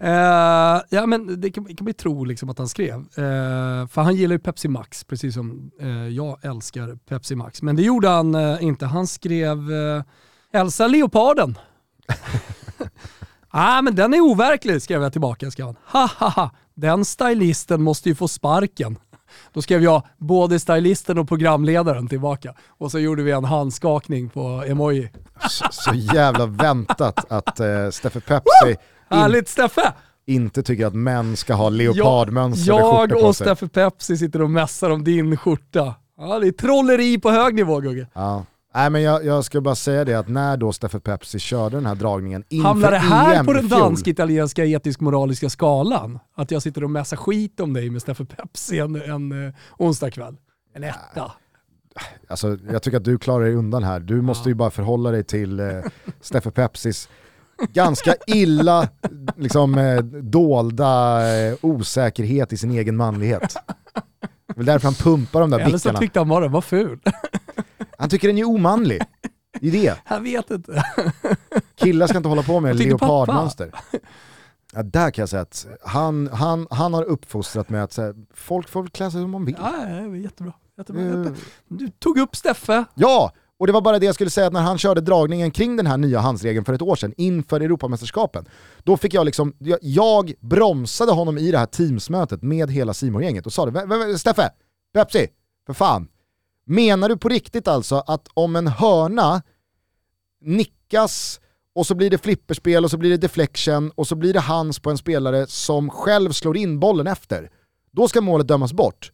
[0.00, 2.94] Eh, ja men det kan, kan vi tro liksom att han skrev.
[2.98, 7.62] Eh, för han gillar ju Pepsi Max, precis som eh, jag älskar Pepsi Max.
[7.62, 8.86] Men det gjorde han eh, inte.
[8.86, 10.02] Han skrev eh,
[10.60, 11.58] Elsa Leoparden.
[13.50, 15.50] ah, men den är overklig, skrev jag tillbaka.
[15.50, 15.76] Skrev han.
[15.86, 16.50] Ha, ha, ha.
[16.74, 18.98] Den stylisten måste ju få sparken.
[19.52, 22.54] Då skrev jag både stylisten och programledaren tillbaka.
[22.68, 25.10] Och så gjorde vi en handskakning på emoji.
[25.48, 28.76] Så, så jävla väntat att uh, Steffe Pepsi in,
[29.08, 29.92] Härligt Steffe!
[30.26, 33.46] inte tycker att män ska ha leopardmönstrade Jag skjortor på och sig.
[33.46, 35.94] Steffe Pepsi sitter och mässar om din skjorta.
[36.18, 38.06] Ja, det är trolleri på hög nivå Gugge.
[38.12, 38.44] Ja.
[38.74, 41.86] Nej men jag, jag ska bara säga det att när då Steffe Pepsi körde den
[41.86, 46.18] här dragningen inför Hamnar det här EM på den dansk-italienska etisk-moraliska skalan?
[46.36, 50.10] Att jag sitter och mässar skit om dig med Steffe Pepsi en, en uh, onsdag
[50.10, 50.36] kväll?
[50.74, 51.32] En etta.
[52.28, 54.00] Alltså, jag tycker att du klarar dig undan här.
[54.00, 55.66] Du måste ju bara förhålla dig till eh,
[56.20, 57.08] Steffe Pepsis
[57.72, 58.88] ganska illa
[59.36, 63.56] liksom, eh, dolda eh, osäkerhet i sin egen manlighet.
[64.46, 65.98] Det är väl därför han pumpar de där Eller så bickarna.
[65.98, 67.00] tyckte han bara den var ful.
[68.02, 69.02] Han tycker den är omanlig.
[69.60, 69.96] Det är det.
[70.08, 70.84] Jag vet inte.
[71.74, 73.70] Killar ska inte hålla på med leopardmönster.
[74.74, 78.68] Ja, där kan jag säga att han, han, han har uppfostrat mig att här, folk
[78.68, 79.56] får klä sig som de vill.
[79.58, 79.72] Ja,
[80.08, 80.52] var jättebra.
[80.78, 81.02] jättebra.
[81.02, 81.32] Eh,
[81.68, 82.84] Du tog upp Steffe.
[82.94, 85.76] Ja, och det var bara det jag skulle säga att när han körde dragningen kring
[85.76, 88.44] den här nya handsregeln för ett år sedan inför Europamästerskapen,
[88.84, 93.22] då fick jag liksom, jag, jag bromsade honom i det här teamsmötet med hela simon
[93.22, 94.50] gänget och sa det, "Vä- vä- Steffe,
[94.94, 95.28] Pepsi,
[95.66, 96.08] för fan,
[96.74, 99.42] menar du på riktigt alltså att om en hörna
[100.40, 101.40] nickas
[101.74, 104.78] och så blir det flipperspel och så blir det deflection och så blir det hands
[104.78, 107.50] på en spelare som själv slår in bollen efter,
[107.90, 109.12] då ska målet dömas bort.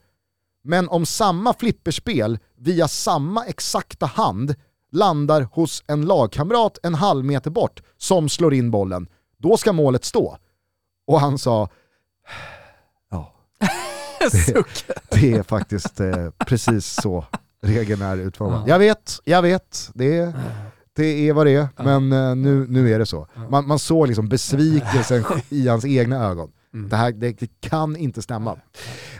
[0.64, 4.54] Men om samma flipperspel via samma exakta hand
[4.92, 10.04] landar hos en lagkamrat en halv meter bort som slår in bollen, då ska målet
[10.04, 10.38] stå.
[11.06, 11.68] Och han sa,
[13.10, 13.34] ja,
[14.46, 14.84] Suck.
[15.10, 17.24] det är faktiskt eh, precis så
[17.62, 18.62] regeln är utformad.
[18.66, 18.72] Ja.
[18.72, 20.32] Jag vet, jag vet, det är,
[20.96, 23.26] det är vad det är, men eh, nu, nu är det så.
[23.50, 26.50] Man, man såg liksom besvikelsen i hans egna ögon.
[26.74, 26.88] Mm.
[26.88, 28.58] Det här det, det kan inte stämma.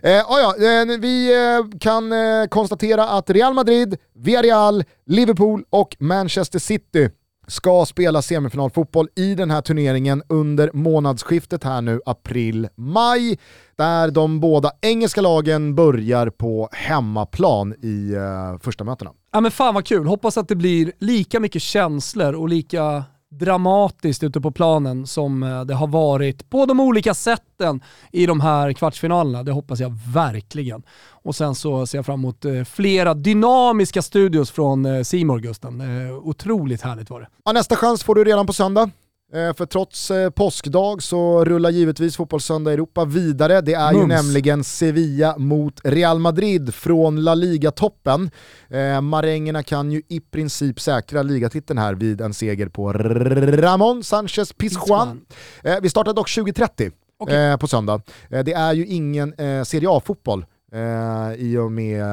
[0.03, 5.97] Eh, ah ja, eh, vi eh, kan eh, konstatera att Real Madrid, Villarreal, Liverpool och
[5.99, 7.11] Manchester City
[7.49, 13.39] ska spela semifinalfotboll i den här turneringen under månadsskiftet här nu, april-maj,
[13.77, 19.11] där de båda engelska lagen börjar på hemmaplan i eh, första mötena.
[19.33, 24.23] Ja men fan vad kul, hoppas att det blir lika mycket känslor och lika dramatiskt
[24.23, 27.81] ute på planen som eh, det har varit på de olika sätten
[28.13, 29.43] i de här kvartsfinalerna.
[29.43, 30.83] Det hoppas jag verkligen.
[31.11, 35.83] Och sen så ser jag fram emot eh, flera dynamiska studios från eh, Simor Gusten.
[36.23, 37.29] Otroligt härligt var det.
[37.45, 38.91] Ja, nästa chans får du redan på söndag.
[39.35, 43.61] Eh, För trots eh, påskdag så rullar givetvis Fotbollssöndag Europa vidare.
[43.61, 44.09] Det är ju Mums.
[44.09, 48.31] nämligen Sevilla mot Real Madrid från La Liga-toppen.
[48.71, 54.53] Eh, marängerna kan ju i princip säkra ligatiteln här vid en seger på Ramon Sanchez
[54.53, 55.21] Pizjuan.
[55.65, 57.37] Eh, vi startar dock 20.30 Okej.
[57.51, 58.01] eh, på söndag.
[58.29, 59.35] Det är ju ingen
[59.65, 62.07] Serie A-fotboll eh, i och med eh,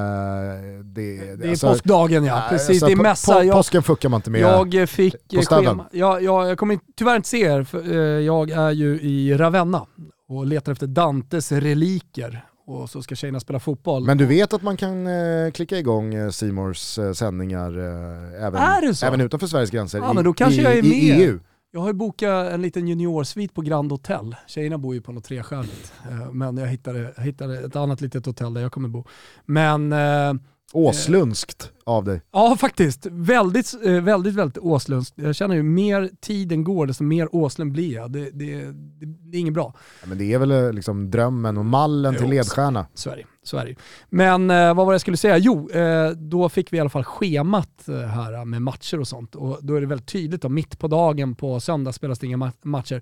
[0.83, 1.35] det.
[1.35, 2.69] Det är påskdagen ja, precis.
[2.69, 3.33] alltså, det är på- mässa.
[3.33, 4.41] på- Jag, Påsken fuckar man inte med.
[4.41, 5.85] jag eh, fick på eh, schema.
[5.91, 9.85] Jag, jag, jag kommer tyvärr inte se er, för eh, jag är ju i Ravenna
[10.29, 12.45] och letar efter Dantes reliker.
[12.67, 14.05] Och så ska tjejerna spela fotboll.
[14.05, 18.93] Men du vet att man kan eh, klicka igång eh, Simors eh, sändningar eh, även,
[19.03, 21.11] även utanför Sveriges gränser Ja, i, men då kanske i, jag är i.
[21.23, 21.39] EU.
[21.75, 24.35] Jag har ju bokat en liten juniorsvit på Grand Hotel.
[24.47, 25.93] Tjejerna bor ju på något trestjärnigt.
[26.09, 29.03] Eh, men jag hittade, jag hittade ett annat litet hotell där jag kommer bo.
[29.45, 30.33] Men eh,
[30.73, 32.21] Åslundskt av dig.
[32.31, 33.05] Ja, faktiskt.
[33.11, 35.13] Väldigt, eh, väldigt, väldigt Åslunds.
[35.15, 38.11] Jag känner ju mer tiden går, desto mer Åslund blir jag.
[38.11, 39.73] Det, det, det, det är inget bra.
[40.01, 42.85] Ja, men det är väl eh, liksom drömmen och mallen till Jo, ledstjärna.
[42.93, 43.75] Så är det, så är det ju.
[44.09, 45.37] Men eh, vad var det jag skulle säga?
[45.37, 49.35] Jo, eh, då fick vi i alla fall schemat eh, här med matcher och sånt.
[49.35, 52.37] Och då är det väldigt tydligt då, mitt på dagen på söndag spelas det inga
[52.37, 53.01] ma- matcher.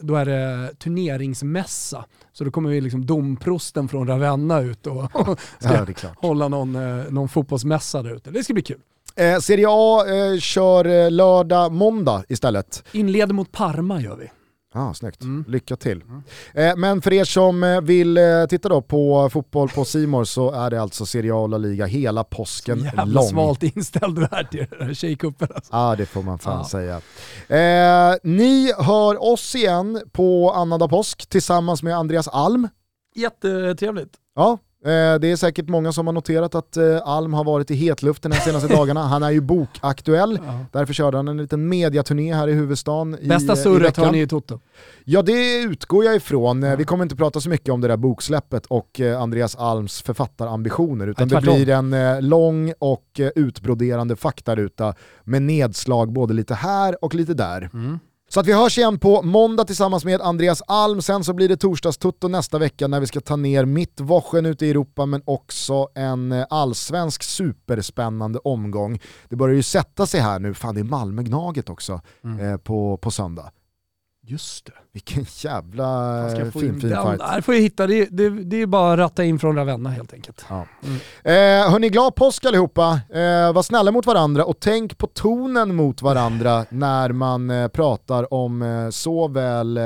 [0.00, 2.04] Då är det turneringsmässa.
[2.32, 5.10] Så då kommer vi liksom domprosten från Ravenna ut och
[5.58, 8.30] ska Ja, hålla någon, eh, någon fotbollsmässa där ute.
[8.30, 8.80] Det ska bli kul.
[9.16, 12.84] Eh, Serie A eh, kör eh, lördag, måndag istället.
[12.92, 14.30] Inleder mot Parma gör vi.
[14.74, 15.44] Ah, snyggt, Mm.
[15.48, 16.02] lycka till.
[16.54, 20.50] Eh, men för er som eh, vill eh, titta då på fotboll på Simor så
[20.50, 23.24] är det alltså Serie A och La Liga hela påsken Jävla lång.
[23.28, 25.72] svalt inställd du är till den här tjejcupen alltså.
[25.76, 26.68] Ja, det får man fan Ja.
[26.68, 26.96] säga.
[28.10, 32.68] Eh, ni hör oss igen på annandag påsk tillsammans med Andreas Alm.
[33.14, 34.12] Jättetrevligt.
[34.34, 38.30] Ja, det är säkert många som har noterat att eh, Alm har varit i hetluften
[38.30, 39.02] de senaste dagarna.
[39.02, 40.64] Han är ju bokaktuell, Ja.
[40.72, 44.20] därför körde han en liten mediaturné här i huvudstaden Bästa eh, i surret har ni
[44.20, 44.60] i Toto.
[45.04, 46.62] Ja det utgår jag ifrån.
[46.62, 50.02] Eh, Vi kommer inte prata så mycket om det där boksläppet och eh, Andreas Alms
[50.02, 54.94] författarambitioner utan det blir en eh, lång och eh, utbroderande faktaruta
[55.24, 57.70] med nedslag både lite här och lite där.
[57.72, 57.98] Mm.
[58.28, 61.56] Så att vi hörs igen på måndag tillsammans med Andreas Alm, sen så blir det
[61.56, 65.88] torsdagstutto nästa vecka när vi ska ta ner mitt Wochen ute i Europa men också
[65.94, 69.00] en eh, allsvensk superspännande omgång.
[69.28, 72.40] Det börjar ju sätta sig här nu, fan det är Malmö-Gnaget också Mm.
[72.52, 73.50] eh, på, på söndag.
[74.22, 74.72] Just det.
[74.96, 77.18] Vilken jävla eh, fin, in fin fight.
[77.18, 77.86] där får jag hitta.
[77.86, 80.44] Det, det, det är bara att ratta in från Ravenna helt enkelt.
[80.48, 80.66] Ja.
[80.84, 80.96] Mm.
[81.64, 83.00] Eh, hörni, glad påsk allihopa.
[83.10, 88.34] Eh, var snälla mot varandra och tänk på tonen mot varandra när man eh, pratar
[88.34, 89.84] om eh, såväl eh,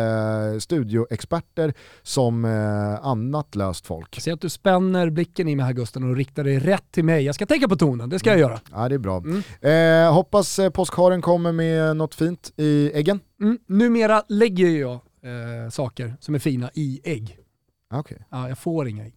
[0.59, 4.21] studioexperter som eh, annat löst folk.
[4.21, 7.25] Ser att du spänner blicken i mig här Gusten och riktar dig rätt till mig.
[7.25, 8.61] Jag ska tänka på tonen, det ska jag göra.
[8.73, 9.17] Ja, det är bra.
[9.17, 10.07] Mm.
[10.07, 13.21] Eh, hoppas eh, påskharen kommer med något fint i äggen.
[13.41, 13.59] Mm.
[13.67, 17.39] Numera lägger jag eh, saker som är fina i ägg.
[17.95, 19.15] Okej, Ja, jag får inga ägg.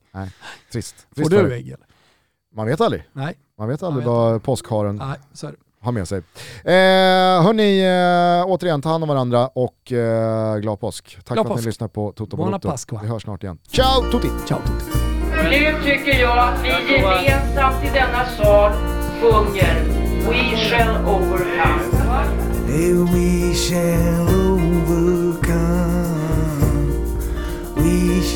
[0.72, 0.96] trist.
[1.10, 1.86] Får Trist för du ägg eller?
[2.56, 3.04] Man vet aldrig.
[3.14, 5.58] Nej, Man vet aldrig vet vad påskharen nej så är det.
[5.80, 6.18] har med sig.
[6.64, 11.16] Eh, hörni, eh, återigen ta hand om varandra och eh, glad påsk.
[11.16, 11.66] Tack Glad för att påsk.
[11.66, 12.60] ni lyssnar på Toto Buona.
[12.60, 13.00] Pasqua.
[13.04, 13.58] Vi hörs snart igen.
[13.68, 14.28] Ciao tutti!
[14.48, 15.00] Ciao Tutti.
[15.44, 18.72] Nu tycker jag att vi gemensamt i denna sal
[19.22, 19.84] sjunger
[20.30, 21.84] We shall overcome.
[22.68, 24.53] We shall overcome.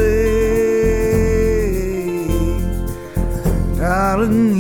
[3.77, 4.52] Darling,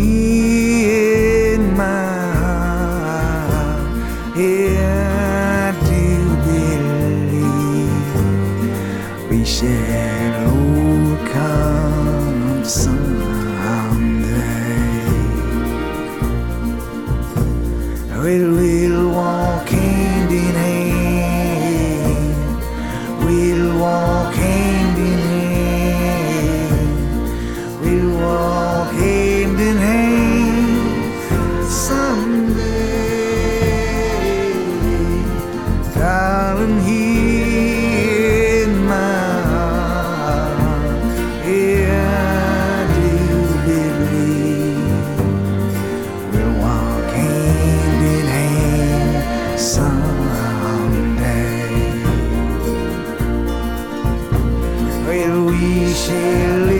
[55.92, 56.71] we shall